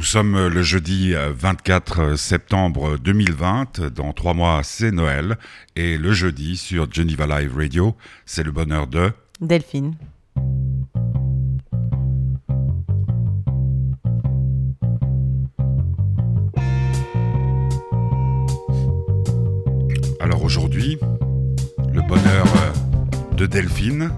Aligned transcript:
Nous 0.00 0.06
sommes 0.06 0.48
le 0.48 0.62
jeudi 0.62 1.12
24 1.14 2.16
septembre 2.16 2.96
2020. 2.96 3.80
Dans 3.94 4.14
trois 4.14 4.32
mois, 4.32 4.62
c'est 4.64 4.92
Noël. 4.92 5.36
Et 5.76 5.98
le 5.98 6.14
jeudi, 6.14 6.56
sur 6.56 6.90
Geneva 6.90 7.26
Live 7.26 7.54
Radio, 7.54 7.94
c'est 8.24 8.42
le 8.42 8.50
bonheur 8.50 8.86
de 8.86 9.12
Delphine. 9.42 9.98
Alors 20.18 20.42
aujourd'hui, 20.42 20.96
le 21.92 22.00
bonheur 22.00 22.46
de 23.36 23.44
Delphine, 23.44 24.10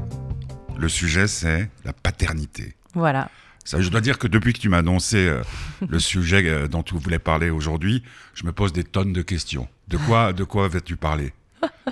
le 0.78 0.88
sujet 0.88 1.26
c'est 1.26 1.68
la 1.84 1.92
paternité. 1.92 2.76
Voilà. 2.94 3.28
Je 3.64 3.88
dois 3.88 4.00
dire 4.00 4.18
que 4.18 4.26
depuis 4.26 4.52
que 4.52 4.58
tu 4.58 4.68
m'as 4.68 4.78
annoncé 4.78 5.28
euh, 5.28 5.42
le 5.88 5.98
sujet 5.98 6.42
euh, 6.44 6.68
dont 6.68 6.82
tu 6.82 6.94
voulais 6.94 7.18
parler 7.18 7.50
aujourd'hui, 7.50 8.02
je 8.34 8.44
me 8.44 8.52
pose 8.52 8.72
des 8.72 8.84
tonnes 8.84 9.12
de 9.12 9.22
questions. 9.22 9.68
De 9.88 9.96
quoi, 9.96 10.32
de 10.32 10.44
quoi 10.44 10.68
vas-tu 10.68 10.96
parler? 10.96 11.32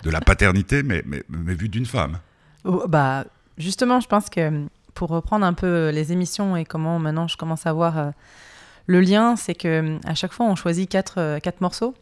De 0.02 0.11
la 0.11 0.20
paternité, 0.20 0.83
mais, 0.83 1.02
mais, 1.06 1.23
mais 1.28 1.55
vue 1.55 1.69
d'une 1.69 1.87
femme. 1.87 2.19
Oh, 2.64 2.84
bah, 2.88 3.25
justement, 3.56 4.01
je 4.01 4.09
pense 4.09 4.28
que 4.28 4.66
pour 4.95 5.11
reprendre 5.11 5.47
un 5.47 5.52
peu 5.52 5.91
les 5.91 6.12
émissions 6.12 6.56
et 6.56 6.64
comment 6.64 6.98
maintenant 6.98 7.28
je 7.28 7.37
commence 7.37 7.66
à 7.66 7.73
voir 7.73 7.98
euh, 7.98 8.11
le 8.87 9.00
lien, 9.00 9.37
c'est 9.37 9.55
que 9.55 9.98
à 10.05 10.14
chaque 10.14 10.33
fois 10.33 10.47
on 10.47 10.56
choisit 10.56 10.91
quatre, 10.91 11.39
quatre 11.41 11.61
morceaux. 11.61 11.95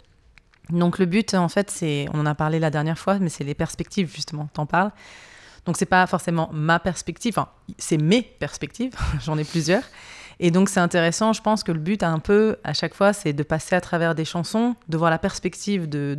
Donc 0.71 0.99
le 0.99 1.07
but, 1.07 1.35
en 1.35 1.49
fait, 1.49 1.71
c'est, 1.71 2.07
on 2.13 2.21
en 2.21 2.27
a 2.27 2.35
parlé 2.35 2.59
la 2.59 2.71
dernière 2.71 2.99
fois, 2.99 3.19
mais 3.19 3.29
c'est 3.29 3.45
les 3.45 3.55
perspectives 3.55 4.13
justement. 4.15 4.49
T'en 4.53 4.67
parles. 4.67 4.93
Donc 5.69 5.77
c'est 5.77 5.85
pas 5.85 6.07
forcément 6.07 6.49
ma 6.51 6.79
perspective, 6.79 7.35
enfin, 7.37 7.51
c'est 7.77 7.99
mes 7.99 8.23
perspectives, 8.23 8.95
j'en 9.21 9.37
ai 9.37 9.45
plusieurs. 9.45 9.83
Et 10.41 10.51
donc 10.51 10.71
c'est 10.71 10.81
intéressant, 10.81 11.35
je 11.35 11.43
pense 11.43 11.63
que 11.63 11.73
le 11.73 11.79
but 11.79 12.03
un 12.03 12.21
peu 12.21 12.57
à 12.65 12.73
chaque 12.73 12.95
fois, 12.95 13.13
c'est 13.13 13.35
de 13.35 13.43
passer 13.43 13.77
à 13.77 13.83
travers 13.83 14.15
des 14.15 14.25
chansons, 14.25 14.77
de 14.89 14.97
voir 14.97 15.11
la 15.11 15.19
perspective 15.19 15.87
de, 15.87 16.17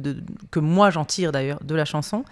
que 0.51 0.59
moi 0.59 0.91
j'en 0.91 1.03
tire 1.03 1.31
d'ailleurs 1.31 1.63
de 1.63 1.73
la 1.73 1.85
chanson, 1.85 2.25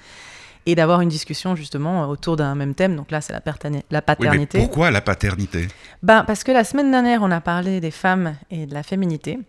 et 0.68 0.76
d'avoir 0.76 1.02
une 1.02 1.10
discussion 1.10 1.56
justement 1.56 2.08
autour 2.08 2.36
d'un 2.36 2.54
même 2.54 2.76
thème. 2.76 2.96
Donc 2.96 3.10
là, 3.10 3.20
c'est 3.20 3.34
la, 3.34 3.42
la, 3.90 4.02
paternité. 4.04 4.60
pourquoi 4.60 4.92
la 4.92 5.02
paternité? 5.02 5.70
Ben, 6.04 6.24
Parce 6.24 6.44
que 6.44 6.52
la 6.52 6.64
semaine 6.64 6.92
dernière, 6.92 7.24
on 7.24 7.32
a 7.32 7.42
parlé 7.42 7.80
des 7.80 7.90
femmes 7.90 8.36
et 8.52 8.68
de 8.68 8.76
la 8.76 8.84
féminité 8.84 9.40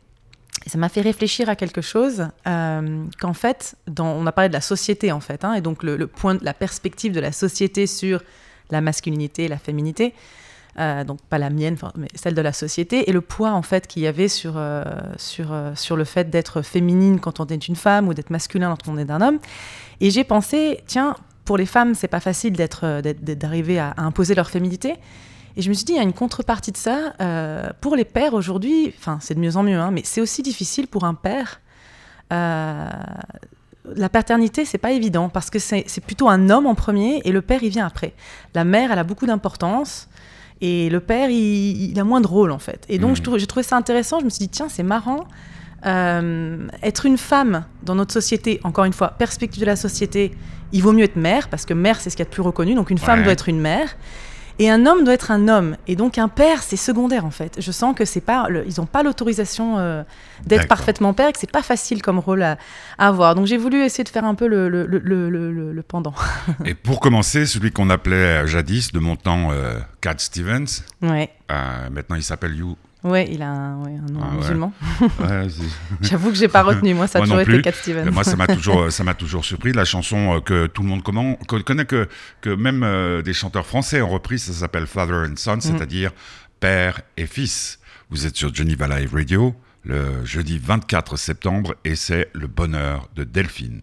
ça 0.69 0.79
m'a 0.79 0.89
fait 0.89 1.01
réfléchir 1.01 1.49
à 1.49 1.57
quelque 1.57 1.81
chose 1.81 2.29
euh, 2.47 3.05
qu'en 3.21 3.33
fait, 3.33 3.77
dans, 3.87 4.09
on 4.09 4.27
a 4.27 4.33
parlé 4.33 4.49
de 4.49 4.55
la 4.55 4.61
société 4.61 5.13
en 5.13 5.21
fait, 5.21 5.45
hein, 5.45 5.55
et 5.55 5.61
donc 5.61 5.83
le, 5.83 6.07
point, 6.07 6.39
la 6.43 6.55
perspective 6.55 7.13
de 7.13 7.21
la 7.21 7.33
société 7.33 7.87
sur 7.87 8.23
la 8.71 8.81
masculinité, 8.81 9.49
la 9.49 9.59
féminité, 9.59 10.15
euh, 10.79 11.05
donc 11.05 11.21
pas 11.23 11.39
la 11.39 11.51
mienne, 11.51 11.77
mais 11.97 12.09
celle 12.15 12.35
de 12.35 12.43
la 12.43 12.53
société, 12.53 13.09
et 13.09 13.13
le 13.13 13.21
poids 13.21 13.53
en 13.53 13.63
fait 13.63 13.87
qu'il 13.87 14.03
y 14.03 14.07
avait 14.07 14.29
sur, 14.29 14.55
euh, 14.57 14.85
sur, 15.17 15.97
le 15.97 16.05
fait 16.05 16.31
d'être 16.31 16.63
féminine 16.63 17.19
quand 17.19 17.41
on 17.41 17.47
est 17.47 17.67
une 17.67 17.77
femme 17.77 18.09
ou 18.09 18.15
d'être 18.15 18.31
masculin 18.31 18.77
quand 18.77 18.93
on 18.93 18.99
est 18.99 19.11
un 19.11 19.21
homme. 19.21 19.39
Et 20.01 20.11
j'ai 20.11 20.25
pensé, 20.25 20.81
tiens, 20.87 21.17
pour 21.45 21.57
les 21.57 21.67
femmes, 21.67 21.95
c'est 21.95 22.09
pas 22.09 22.21
facile 22.21 22.53
d'être, 22.53 23.01
d'arriver 23.01 23.79
à 23.79 23.95
imposer 23.97 24.35
leur 24.35 24.51
féminité. 24.51 24.97
Et 25.59 25.63
je 25.63 25.69
me 25.71 25.75
suis 25.75 25.85
dit, 25.85 25.93
il 25.93 25.97
y 25.97 25.99
a 25.99 26.05
une 26.05 26.13
contrepartie 26.13 26.71
de 26.71 26.77
ça. 26.77 27.15
Euh, 27.21 27.69
pour 27.81 27.97
les 27.97 28.05
pères 28.05 28.33
aujourd'hui, 28.33 28.95
enfin, 28.97 29.19
c'est 29.21 29.35
de 29.35 29.41
mieux 29.41 29.57
en 29.57 29.65
mieux, 29.65 29.79
hein, 29.79 29.91
mais 29.91 30.03
c'est 30.05 30.21
aussi 30.21 30.41
difficile 30.41 30.87
pour 30.87 31.03
un 31.03 31.15
père. 31.15 31.61
Euh, 32.33 32.89
la 33.97 34.09
paternité, 34.09 34.65
c'est 34.65 34.79
pas 34.79 34.93
évident 34.93 35.29
parce 35.29 35.51
que 35.51 35.59
c'est 35.59 36.01
plutôt 36.07 36.29
un 36.29 36.49
homme 36.49 36.67
en 36.67 36.77
premier 36.77 37.23
et 37.25 37.33
le 37.33 37.43
père, 37.43 37.65
il 37.65 37.71
vient 37.71 37.87
après. 37.87 38.15
La 38.55 38.63
mère, 38.63 38.93
elle 38.93 39.01
a 39.01 39.05
beaucoup 39.05 39.27
d'importance 39.27 40.09
et 40.61 40.91
le 40.91 41.01
père, 41.01 41.29
il, 41.29 41.99
a 41.99 42.05
moins 42.05 42.21
de 42.21 42.29
rôle 42.29 42.53
en 42.53 42.61
fait. 42.61 42.87
Et 42.89 43.01
donc, 43.01 43.19
mmh. 43.19 43.39
j'ai 43.39 43.47
trouvé 43.49 43.65
ça 43.65 43.77
intéressant. 43.77 44.21
Je 44.21 44.27
me 44.27 44.31
suis 44.31 44.41
dit, 44.41 44.51
tiens, 44.51 44.69
c'est 44.69 44.85
marrant. 44.85 45.27
Euh, 45.87 46.69
être 46.85 47.05
une 47.05 47.19
femme 47.19 47.65
dans 47.83 47.97
notre 47.97 48.13
société, 48.13 48.61
encore 48.63 48.85
une 48.85 48.93
fois, 48.93 49.09
perspective 49.09 49.61
de 49.61 49.67
la 49.67 49.77
société, 49.77 50.37
il 50.71 50.83
vaut 50.85 50.93
mieux 50.93 51.05
être 51.05 51.17
mère 51.17 51.49
parce 51.49 51.65
que 51.65 51.75
mère, 51.75 52.01
c'est 52.01 52.11
ce 52.11 52.17
qu'il 52.17 52.25
y 52.25 52.29
a 52.29 52.31
de 52.31 52.35
plus 52.35 52.43
reconnu. 52.43 52.77
Donc, 52.77 52.91
une 52.91 52.99
femme 52.99 53.25
doit 53.25 53.33
être 53.33 53.49
une 53.49 53.61
mère. 53.61 53.97
Et 54.59 54.69
un 54.69 54.87
homme 54.87 55.05
doit 55.05 55.15
être 55.15 55.31
un 55.31 55.47
homme. 55.49 55.77
Et 55.87 55.95
donc 55.95 56.19
un 56.19 56.29
père, 56.29 56.63
c'est 56.63 56.77
secondaire 56.77 57.25
en 57.25 57.31
fait. 57.31 57.61
Je 57.61 57.71
sens 57.71 57.95
que 57.95 58.05
c'est 58.05 58.21
pas, 58.21 58.49
ils 58.67 58.75
n'ont 58.79 58.87
pas 58.87 59.03
l'autorisation 59.03 59.79
euh, 59.79 60.03
d'être 60.47 60.67
parfaitement 60.67 61.13
père 61.15 61.29
et 61.29 61.33
que 61.33 61.39
c'est 61.39 61.51
pas 61.51 61.63
facile 61.63 62.03
comme 62.03 62.19
rôle 62.19 62.43
à, 62.43 62.59
avoir. 62.99 63.35
Donc 63.35 63.47
j'ai 63.47 63.57
voulu 63.57 63.85
essayer 63.85 64.05
de 64.05 64.09
faire 64.09 64.25
un 64.25 64.35
peu 64.35 64.47
le, 64.49 64.69
le, 64.69 64.87
le, 64.87 65.01
le 65.73 65.83
pendant. 65.83 66.15
et 66.65 66.75
pour 66.75 67.01
commencer, 67.01 67.47
celui 67.47 67.71
qu'on 67.71 67.91
appelait 67.91 68.47
jadis 68.47 68.93
de 68.93 68.99
mon 68.99 69.17
temps 69.17 69.51
euh, 69.53 69.79
Cat 70.01 70.17
Stevens. 70.19 70.83
Ouais. 71.03 71.31
Euh, 71.51 71.91
maintenant 71.91 72.17
il 72.17 72.23
s'appelle 72.23 72.57
You 72.57 72.77
Ouais, 73.05 73.29
il 73.31 73.43
a 73.43 73.51
un, 73.51 73.77
nom 73.77 74.21
ah 74.23 74.35
musulman. 74.35 74.73
J'avoue 76.01 76.31
que 76.31 76.37
j'ai 76.37 76.49
pas 76.49 76.63
retenu. 76.63 76.95
Moi, 76.95 77.07
ça 77.07 77.19
a 77.19 77.23
toujours 77.23 77.41
été 77.41 77.63
Cat 77.63 77.73
Stevens. 77.73 78.11
Moi, 78.11 78.25
ça 78.25 78.37
m'a 78.37 78.47
toujours, 78.55 78.91
ça 78.91 79.05
m'a 79.05 79.15
toujours 79.15 79.45
surpris. 79.45 79.73
La 79.73 79.85
chanson 79.85 80.37
euh, 80.37 80.41
que 80.41 80.67
tout 80.67 80.83
le 80.83 80.89
monde 80.89 81.03
connaît, 81.03 81.85
que, 81.85 82.09
que 82.41 82.51
même 82.51 82.83
euh, 82.83 83.23
des 83.23 83.33
chanteurs 83.33 83.67
français 83.67 84.03
ont 84.03 84.09
repris, 84.09 84.39
ça 84.39 84.53
s'appelle 84.53 84.87
Father 84.87 85.29
and 85.29 85.37
Son, 85.37 85.55
mhm. 85.55 85.61
c'est-à-dire 85.61 86.11
père 86.61 87.01
et 87.17 87.27
fils. 87.27 87.79
Vous 88.11 88.27
êtes 88.27 88.37
sur 88.37 88.53
Geneva 88.55 88.89
Live 88.89 89.15
Radio 89.15 89.55
le 89.85 90.25
jeudi 90.25 90.59
24 90.59 91.17
septembre 91.17 91.75
et 91.85 91.95
c'est 91.95 92.29
le 92.35 92.47
bonheur 92.47 93.09
de 93.15 93.25
Delphine. 93.25 93.83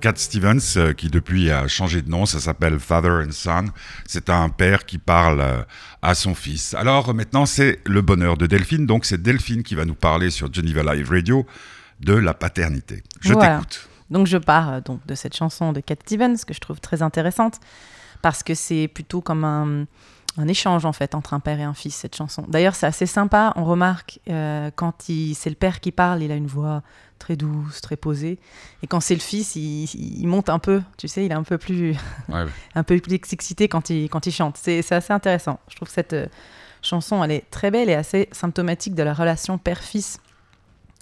Cat 0.00 0.14
Stevens, 0.16 0.76
euh, 0.76 0.92
qui 0.92 1.08
depuis 1.08 1.50
a 1.50 1.66
changé 1.68 2.02
de 2.02 2.10
nom, 2.10 2.26
ça 2.26 2.40
s'appelle 2.40 2.78
Father 2.78 3.24
and 3.26 3.32
Son. 3.32 3.66
C'est 4.06 4.30
un 4.30 4.48
père 4.48 4.86
qui 4.86 4.98
parle 4.98 5.40
euh, 5.40 5.62
à 6.02 6.14
son 6.14 6.34
fils. 6.34 6.74
Alors 6.74 7.12
maintenant, 7.14 7.46
c'est 7.46 7.80
le 7.84 8.00
bonheur 8.02 8.36
de 8.36 8.46
Delphine. 8.46 8.86
Donc 8.86 9.04
c'est 9.04 9.20
Delphine 9.20 9.62
qui 9.62 9.74
va 9.74 9.84
nous 9.84 9.94
parler 9.94 10.30
sur 10.30 10.52
Geneva 10.52 10.94
Live 10.94 11.10
Radio 11.10 11.46
de 12.00 12.14
la 12.14 12.34
paternité. 12.34 13.02
Je 13.20 13.32
Voilà. 13.32 13.56
t'écoute. 13.56 13.88
Donc 14.10 14.26
je 14.26 14.38
pars 14.38 14.68
euh, 14.72 14.80
donc 14.80 15.04
de 15.06 15.14
cette 15.14 15.36
chanson 15.36 15.72
de 15.72 15.80
Cat 15.80 15.96
Stevens 16.04 16.36
que 16.46 16.54
je 16.54 16.60
trouve 16.60 16.80
très 16.80 17.02
intéressante 17.02 17.58
parce 18.22 18.42
que 18.42 18.54
c'est 18.54 18.88
plutôt 18.88 19.20
comme 19.20 19.44
un, 19.44 19.84
un 20.38 20.48
échange 20.48 20.84
en 20.84 20.92
fait 20.92 21.14
entre 21.14 21.34
un 21.34 21.40
père 21.40 21.58
et 21.60 21.64
un 21.64 21.74
fils 21.74 21.94
cette 21.94 22.16
chanson. 22.16 22.44
D'ailleurs 22.48 22.74
c'est 22.74 22.86
assez 22.86 23.06
sympa, 23.06 23.52
on 23.56 23.64
remarque 23.64 24.18
quand 24.76 24.94
c'est 25.34 25.50
le 25.50 25.56
père 25.56 25.80
qui 25.80 25.92
parle, 25.92 26.22
il 26.22 26.32
a 26.32 26.36
une 26.36 26.46
voix 26.46 26.82
très 27.18 27.36
douce, 27.36 27.80
très 27.80 27.96
posée, 27.96 28.38
et 28.82 28.86
quand 28.86 29.00
c'est 29.00 29.14
le 29.14 29.20
fils, 29.20 29.56
il, 29.56 29.84
il 29.84 30.26
monte 30.26 30.48
un 30.48 30.58
peu, 30.58 30.82
tu 30.96 31.08
sais, 31.08 31.24
il 31.24 31.32
est 31.32 31.34
un 31.34 31.42
peu 31.42 31.58
plus 31.58 31.92
Ouais, 32.28 32.44
ouais. 32.44 32.46
un 32.74 32.82
peu 32.82 32.98
plus 32.98 33.14
excité 33.14 33.68
quand 33.68 33.90
il, 33.90 34.08
quand 34.08 34.26
il 34.26 34.32
chante. 34.32 34.56
C'est 34.56 34.82
c'est 34.82 34.94
assez 34.94 35.12
intéressant. 35.12 35.60
Je 35.68 35.76
trouve 35.76 35.88
que 35.88 35.94
cette 35.94 36.12
euh, 36.12 36.26
chanson, 36.82 37.22
elle 37.22 37.32
est 37.32 37.50
très 37.50 37.70
belle 37.70 37.90
et 37.90 37.94
assez 37.94 38.28
symptomatique 38.32 38.94
de 38.94 39.02
la 39.02 39.14
relation 39.14 39.58
père-fils 39.58 40.20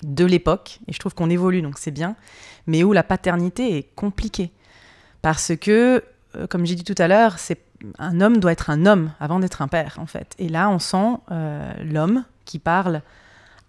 de 0.03 0.25
l'époque. 0.25 0.81
Et 0.89 0.93
je 0.93 0.99
trouve 0.99 1.15
qu'on 1.15 1.31
évolue, 1.31 1.63
donc 1.63 1.79
c'est 1.79 1.91
bien. 1.91 2.17
Mais 2.67 2.83
où 2.83 2.93
la 2.93 3.03
paternité 3.03 3.77
est 3.77 3.95
compliquée. 3.95 4.53
Parce 5.23 5.53
que, 5.57 6.05
euh, 6.37 6.47
comme 6.47 6.67
j'ai 6.67 6.75
dit 6.75 6.85
tout 6.85 7.01
à 7.01 7.09
l'heure, 7.09 7.39
c'est 7.39 7.61
un 7.99 8.21
homme 8.21 8.39
doit 8.39 8.53
être 8.53 8.71
un 8.71 8.87
homme 8.87 9.12
avant 9.21 9.39
d'être 9.39 9.62
un 9.62 9.69
père, 9.69 9.97
en 9.99 10.07
fait. 10.07 10.35
Et 10.39 10.49
là, 10.49 10.71
on 10.71 10.79
sent 10.79 11.19
euh, 11.31 11.73
l'homme 11.85 12.25
qui 12.45 12.59
parle 12.59 13.03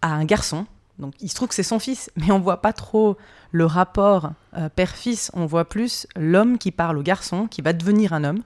à 0.02 0.14
un 0.14 0.26
garçon. 0.26 0.66
Donc, 1.00 1.14
il 1.20 1.30
se 1.30 1.36
trouve 1.36 1.50
que 1.50 1.56
c'est 1.56 1.64
son 1.64 1.80
fils, 1.80 2.12
mais 2.16 2.32
on 2.32 2.40
voit 2.40 2.62
pas 2.62 2.74
trop 2.74 3.18
le 3.52 3.66
rapport 3.66 4.32
euh, 4.58 4.70
père-fils. 4.70 5.32
On 5.34 5.46
voit 5.46 5.66
plus 5.66 6.08
l'homme 6.16 6.58
qui 6.58 6.72
parle 6.72 6.98
au 6.98 7.04
garçon, 7.04 7.48
qui 7.48 7.62
va 7.62 7.74
devenir 7.74 8.14
un 8.14 8.24
homme. 8.24 8.42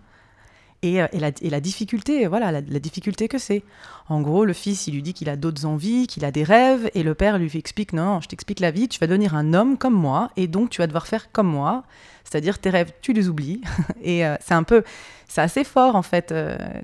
Et, 0.84 1.02
euh, 1.02 1.08
la, 1.14 1.32
la 1.42 1.60
difficulté, 1.60 2.28
voilà, 2.28 2.52
la, 2.52 2.62
difficulté 2.62 3.28
que 3.28 3.38
c'est. 3.38 3.64
En 4.10 4.22
gros, 4.22 4.46
le 4.46 4.54
fils, 4.54 4.88
il 4.88 4.96
lui 4.96 5.04
dit 5.04 5.14
qu'il 5.14 5.30
a 5.30 5.36
d'autres 5.36 5.66
envies, 5.66 6.08
qu'il 6.08 6.26
a 6.26 6.32
des 6.32 6.44
rêves, 6.44 6.90
et 6.96 7.04
le 7.04 7.14
père 7.14 7.38
lui 7.38 7.52
explique 7.56 7.94
non, 7.94 8.20
je 8.20 8.28
t'explique 8.28 8.60
la 8.60 8.72
vie, 8.72 8.88
tu 8.88 9.00
vas 9.00 9.08
devenir 9.08 9.36
un 9.36 9.54
homme 9.54 9.78
comme 9.78 9.94
moi, 9.94 10.32
et 10.36 10.48
donc 10.48 10.72
tu 10.72 10.82
vas 10.82 10.88
devoir 10.88 11.06
faire 11.06 11.32
comme 11.32 11.48
moi, 11.48 11.84
c'est-à-dire 12.24 12.58
tes 12.58 12.72
rêves, 12.72 12.92
tu 13.02 13.14
les 13.14 13.30
oublies. 13.30 13.62
et 14.02 14.26
euh, 14.26 14.36
c'est 14.42 14.56
un 14.56 14.64
peu, 14.64 14.84
c'est 15.28 15.42
assez 15.42 15.64
fort 15.64 15.96
en 15.96 16.02
fait 16.02 16.34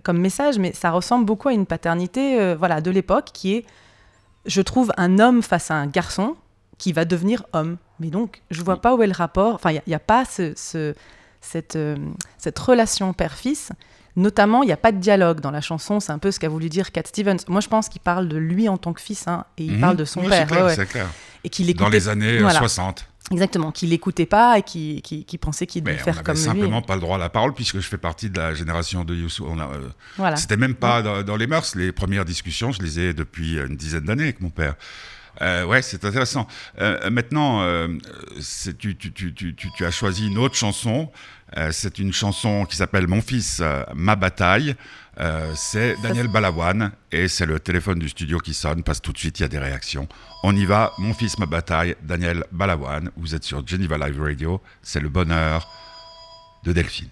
comme 0.04 0.20
message, 0.20 0.60
mais 0.60 0.74
ça 0.74 0.92
ressemble 0.92 1.25
beaucoup 1.25 1.50
à 1.50 1.54
une 1.54 1.66
paternité, 1.66 2.54
voilà, 2.54 2.81
de 2.81 2.92
l'époque 2.92 3.31
qui 3.34 3.56
est, 3.56 3.66
je 4.48 4.62
trouve, 4.62 4.92
un 4.98 5.20
homme 5.20 5.42
face 5.44 5.70
à 5.72 5.76
un 5.76 5.88
garçon 5.88 6.36
qui 6.78 6.94
va 6.94 7.06
devenir 7.06 7.44
homme. 7.54 7.78
Mais 8.00 8.08
donc, 8.10 8.42
je 8.52 8.62
vois 8.64 8.82
pas 8.82 8.96
où 8.96 9.02
est 9.04 9.08
le 9.08 9.14
rapport. 9.14 9.56
Enfin, 9.56 9.72
il 9.72 9.82
n'y 9.88 9.94
a, 9.96 10.00
pas 10.00 10.26
ce, 10.26 10.54
ce- 10.56 10.94
cette, 11.42 11.76
euh, 11.76 11.96
cette 12.38 12.58
relation 12.60 13.14
père-fils. 13.14 13.72
Notamment, 14.16 14.64
il 14.64 14.68
n'y 14.68 14.72
a 14.72 14.78
pas 14.78 14.92
de 14.92 14.98
dialogue 14.98 15.42
dans 15.42 15.52
la 15.52 15.62
chanson. 15.62 16.00
C'est 16.00 16.12
un 16.12 16.18
peu 16.18 16.32
ce 16.32 16.40
qu'a 16.40 16.50
voulu 16.50 16.70
dire 16.70 16.92
Cat 16.92 17.04
Stevens. 17.06 17.38
Moi, 17.48 17.62
je 17.62 17.68
pense 17.68 17.88
qu'il 17.90 18.02
parle 18.02 18.28
de 18.28 18.38
lui 18.38 18.68
en 18.68 18.78
tant 18.78 18.94
que 18.94 19.02
fils, 19.02 19.28
hein, 19.28 19.46
et 19.58 19.66
il 19.66 19.74
Mhm. 19.74 19.80
parle 19.82 19.96
de 19.98 20.06
son 20.06 20.22
Oui, 20.22 20.30
père. 20.30 20.48
Clair, 20.48 20.62
ouais, 20.62 20.66
ouais. 20.70 20.76
c'est 20.76 20.86
clair. 20.88 21.08
Et 21.44 21.50
qu'il 21.50 21.68
Dans 21.68 21.72
écoutait- 21.86 21.92
les 21.92 22.08
années 22.10 22.38
euh, 22.38 22.42
voilà. 22.42 22.58
60. 22.60 23.06
Exactement, 23.31 23.71
qu'il 23.74 23.89
l'écoutait 23.89 24.25
pas 24.25 24.57
et 24.57 24.62
qui 24.63 25.01
qui 25.01 25.25
qui 25.25 25.38
pensait 25.38 25.68
qu'il 25.68 25.83
devait 25.83 25.97
faire 25.97 26.24
comme 26.24 26.38
simplement 26.38 26.79
lui. 26.79 26.85
pas 26.85 26.95
le 26.95 27.01
droit 27.01 27.18
à 27.18 27.19
la 27.19 27.29
parole 27.29 27.53
puisque 27.53 27.79
je 27.79 27.88
fais 27.88 27.97
partie 27.97 28.29
de 28.29 28.38
la 28.39 28.53
génération 28.53 29.03
de 29.03 29.13
Youssou. 29.13 29.45
On 29.50 29.59
a, 29.59 29.65
euh, 29.65 29.89
Voilà. 30.15 30.38
C'était 30.38 30.56
même 30.56 30.75
pas 30.75 31.01
dans, 31.01 31.24
dans 31.24 31.35
les 31.35 31.45
mœurs. 31.47 31.75
Les 31.75 31.91
premières 31.91 32.24
discussions, 32.24 32.71
je 32.71 32.81
les 32.81 33.00
ai 33.00 33.13
depuis 33.13 33.57
une 33.57 33.75
dizaine 33.75 34.06
d'années 34.06 34.24
avec 34.24 34.39
mon 34.39 34.50
père. 34.50 34.75
Euh, 35.41 35.65
ouais, 35.65 35.81
c'est 35.81 36.03
intéressant. 36.06 36.47
Euh, 36.79 37.09
maintenant, 37.09 37.62
euh, 37.63 37.89
tu, 38.79 38.95
tu, 38.97 39.12
tu, 39.12 39.33
tu, 39.33 39.53
tu- 39.56 39.69
tu 39.75 39.85
as 39.85 39.91
choisi 39.91 40.27
une 40.27 40.38
autre 40.38 40.56
chanson. 40.56 41.12
C'est 41.71 42.00
une 42.00 42.12
chanson 42.12 42.65
qui 42.65 42.75
s'appelle 42.75 43.07
Mon 43.07 43.21
fils, 43.21 43.62
ma 43.95 44.15
bataille. 44.15 44.75
Euh, 45.19 45.52
c'est 45.56 45.96
Daniel 46.04 46.28
Balavoine 46.28 46.92
et 47.12 47.28
c'est 47.28 47.48
le 47.48 47.60
téléphone 47.60 47.98
du 47.98 48.08
studio 48.08 48.38
qui 48.38 48.53
sonne 48.53 48.84
parce 48.84 49.00
que 49.00 49.06
tout 49.06 49.13
de 49.13 49.18
suite 49.18 49.39
il 49.39 49.44
y 49.44 49.46
a 49.46 49.50
des 49.50 49.58
réactions. 49.58 50.08
On 50.44 50.56
y 50.56 50.65
va, 50.65 50.94
Mon 51.00 51.13
fils, 51.13 51.39
ma 51.39 51.48
bataille, 51.48 51.96
Daniel 52.03 52.44
Balavoine. 52.51 53.10
Vous 53.18 53.34
êtes 53.34 53.44
sur 53.44 53.65
Geneva 53.65 53.98
Live 53.98 54.22
Radio. 54.22 54.62
C'est 54.84 55.00
le 55.00 55.10
bonheur 55.10 55.68
de 56.63 56.72
Delphine. 56.72 57.10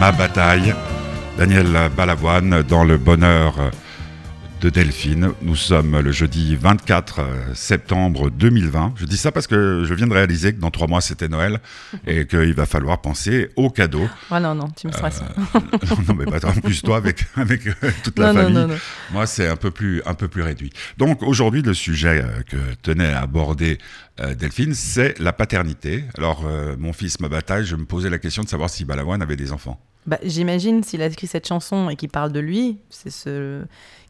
Ma 0.00 0.12
bataille. 0.12 0.74
Daniel 1.36 1.90
Balavoine 1.94 2.62
dans 2.62 2.84
le 2.84 2.96
bonheur 2.96 3.70
de 4.62 4.68
Delphine. 4.68 5.30
Nous 5.42 5.56
sommes 5.56 5.98
le 6.00 6.12
jeudi 6.12 6.56
24 6.56 7.20
septembre 7.54 8.30
2020. 8.30 8.94
Je 8.96 9.06
dis 9.06 9.16
ça 9.16 9.32
parce 9.32 9.46
que 9.46 9.84
je 9.86 9.94
viens 9.94 10.06
de 10.06 10.12
réaliser 10.12 10.54
que 10.54 10.60
dans 10.60 10.70
trois 10.70 10.86
mois 10.86 11.00
c'était 11.00 11.28
Noël 11.28 11.60
et 12.06 12.26
qu'il 12.28 12.54
va 12.54 12.66
falloir 12.66 13.00
penser 13.00 13.50
aux 13.56 13.70
cadeaux. 13.70 14.08
Ah 14.30 14.40
non, 14.40 14.54
non, 14.54 14.68
tu 14.70 14.86
me 14.86 14.92
stresses. 14.92 15.22
Euh, 15.54 15.60
non, 16.08 16.14
mais 16.14 16.26
pas 16.26 16.46
en 16.46 16.52
plus 16.52 16.82
toi 16.82 16.96
avec, 16.98 17.24
avec 17.36 17.66
euh, 17.66 17.72
toute 18.02 18.18
la 18.18 18.32
non, 18.32 18.40
famille. 18.40 18.54
non, 18.54 18.60
non, 18.62 18.68
non. 18.74 18.80
Moi, 19.12 19.26
c'est 19.26 19.48
un 19.48 19.56
peu 19.56 19.70
plus 19.70 20.02
un 20.04 20.14
peu 20.14 20.28
plus 20.28 20.42
réduit. 20.42 20.72
Donc 20.98 21.22
aujourd'hui, 21.22 21.62
le 21.62 21.74
sujet 21.74 22.22
euh, 22.22 22.42
que 22.42 22.56
tenait 22.82 23.12
à 23.12 23.22
aborder 23.22 23.78
Delphine, 24.38 24.74
c'est 24.74 25.18
la 25.18 25.32
paternité. 25.32 26.04
Alors, 26.18 26.44
euh, 26.44 26.76
mon 26.78 26.92
fils, 26.92 27.20
ma 27.20 27.28
bataille, 27.28 27.64
je 27.64 27.74
me 27.74 27.86
posais 27.86 28.10
la 28.10 28.18
question 28.18 28.42
de 28.42 28.48
savoir 28.48 28.68
si 28.68 28.84
Balavoine 28.84 29.22
avait 29.22 29.36
des 29.36 29.50
enfants. 29.50 29.80
Bah, 30.06 30.18
J'imagine 30.22 30.82
s'il 30.82 31.02
a 31.02 31.06
écrit 31.06 31.26
cette 31.26 31.46
chanson 31.46 31.90
et 31.90 31.96
qu'il 31.96 32.08
parle 32.08 32.32
de 32.32 32.40
lui, 32.40 32.78
c'est 32.88 33.10
ce 33.10 33.62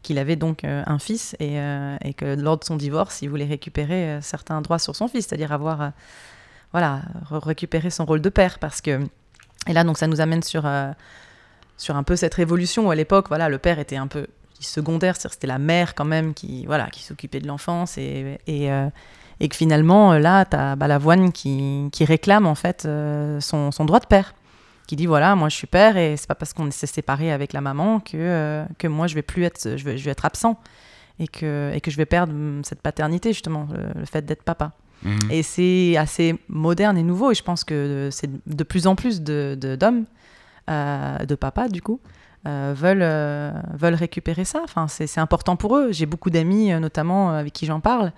qu'il 0.02 0.18
avait 0.18 0.36
donc 0.36 0.64
euh, 0.64 0.82
un 0.86 0.98
fils 0.98 1.34
et, 1.40 1.58
euh, 1.58 1.96
et 2.02 2.14
que 2.14 2.24
lors 2.36 2.58
de 2.58 2.64
son 2.64 2.76
divorce, 2.76 3.22
il 3.22 3.28
voulait 3.28 3.44
récupérer 3.44 4.04
euh, 4.04 4.20
certains 4.22 4.60
droits 4.60 4.78
sur 4.78 4.94
son 4.96 5.08
fils, 5.08 5.26
c'est-à-dire 5.26 5.52
avoir, 5.52 5.92
voilà, 6.72 7.02
re- 7.30 7.44
récupérer 7.44 7.90
son 7.90 8.04
rôle 8.04 8.20
de 8.20 8.28
père, 8.28 8.58
parce 8.58 8.80
que 8.80 9.00
et 9.66 9.72
là 9.74 9.84
donc 9.84 9.98
ça 9.98 10.06
nous 10.06 10.20
amène 10.22 10.42
sur 10.42 10.66
sur 11.76 11.96
un 11.96 12.02
peu 12.02 12.16
cette 12.16 12.34
révolution 12.34 12.86
où 12.86 12.90
à 12.90 12.94
l'époque, 12.94 13.28
voilà, 13.28 13.48
le 13.48 13.58
père 13.58 13.78
était 13.78 13.96
un 13.96 14.06
peu 14.06 14.26
secondaire, 14.58 15.16
c'était 15.16 15.46
la 15.46 15.58
mère 15.58 15.94
quand 15.94 16.04
même 16.04 16.34
qui 16.34 16.66
voilà 16.66 16.88
qui 16.88 17.02
s'occupait 17.02 17.40
de 17.40 17.46
l'enfance 17.46 17.98
et 17.98 18.38
et, 18.46 18.68
que 19.48 19.56
finalement 19.56 20.14
là 20.14 20.44
t'as 20.44 20.76
Balavoine 20.76 21.32
qui 21.32 21.88
qui 21.92 22.04
réclame 22.04 22.46
en 22.46 22.54
fait 22.54 22.82
son, 23.40 23.70
son 23.70 23.84
droit 23.86 24.00
de 24.00 24.06
père 24.06 24.34
qui 24.90 24.96
dit 24.96 25.06
voilà 25.06 25.36
moi 25.36 25.48
je 25.48 25.54
suis 25.56 25.68
père 25.68 25.96
et 25.96 26.16
c'est 26.16 26.26
pas 26.26 26.34
parce 26.34 26.52
qu'on 26.52 26.68
s'est 26.72 26.88
séparé 26.88 27.30
avec 27.30 27.52
la 27.52 27.60
maman 27.60 28.00
que 28.00 28.16
euh, 28.16 28.64
que 28.76 28.88
moi 28.88 29.06
je 29.06 29.14
vais 29.14 29.22
plus 29.22 29.44
être 29.44 29.76
je 29.76 29.84
vais, 29.84 29.96
je 29.96 30.04
vais 30.04 30.10
être 30.10 30.24
absent 30.26 30.58
et 31.20 31.28
que 31.28 31.70
et 31.72 31.80
que 31.80 31.90
je 31.92 31.96
vais 31.96 32.06
perdre 32.06 32.32
hum, 32.32 32.62
cette 32.64 32.82
paternité 32.82 33.32
justement 33.32 33.68
le, 33.72 34.00
le 34.00 34.06
fait 34.06 34.24
d'être 34.26 34.42
papa. 34.42 34.72
Mhm. 35.02 35.30
et 35.30 35.42
c'est 35.42 35.96
assez 35.96 36.38
moderne 36.48 36.98
et 36.98 37.02
nouveau 37.02 37.30
et 37.30 37.34
je 37.34 37.42
pense 37.42 37.62
que 37.64 38.08
c'est 38.10 38.28
de 38.58 38.64
plus 38.64 38.86
en 38.86 38.96
plus 38.96 39.22
de 39.22 39.56
de- 39.58 39.76
d'hommes 39.76 40.04
euh, 40.68 41.18
de 41.24 41.34
papas 41.36 41.68
du 41.68 41.80
coup 41.82 42.00
euh, 42.48 42.74
veulent 42.76 43.02
euh, 43.02 43.50
veulent 43.78 43.94
récupérer 43.94 44.44
ça. 44.44 44.60
Enfin 44.64 44.88
c'est 44.88 45.18
important 45.18 45.56
pour 45.56 45.76
eux. 45.76 45.92
J'ai 45.92 46.06
beaucoup 46.06 46.30
d'amis 46.30 46.72
euh, 46.72 46.80
notamment 46.80 47.30
euh, 47.30 47.40
avec 47.40 47.52
qui 47.52 47.64
j'en 47.66 47.80
parle 47.80 48.12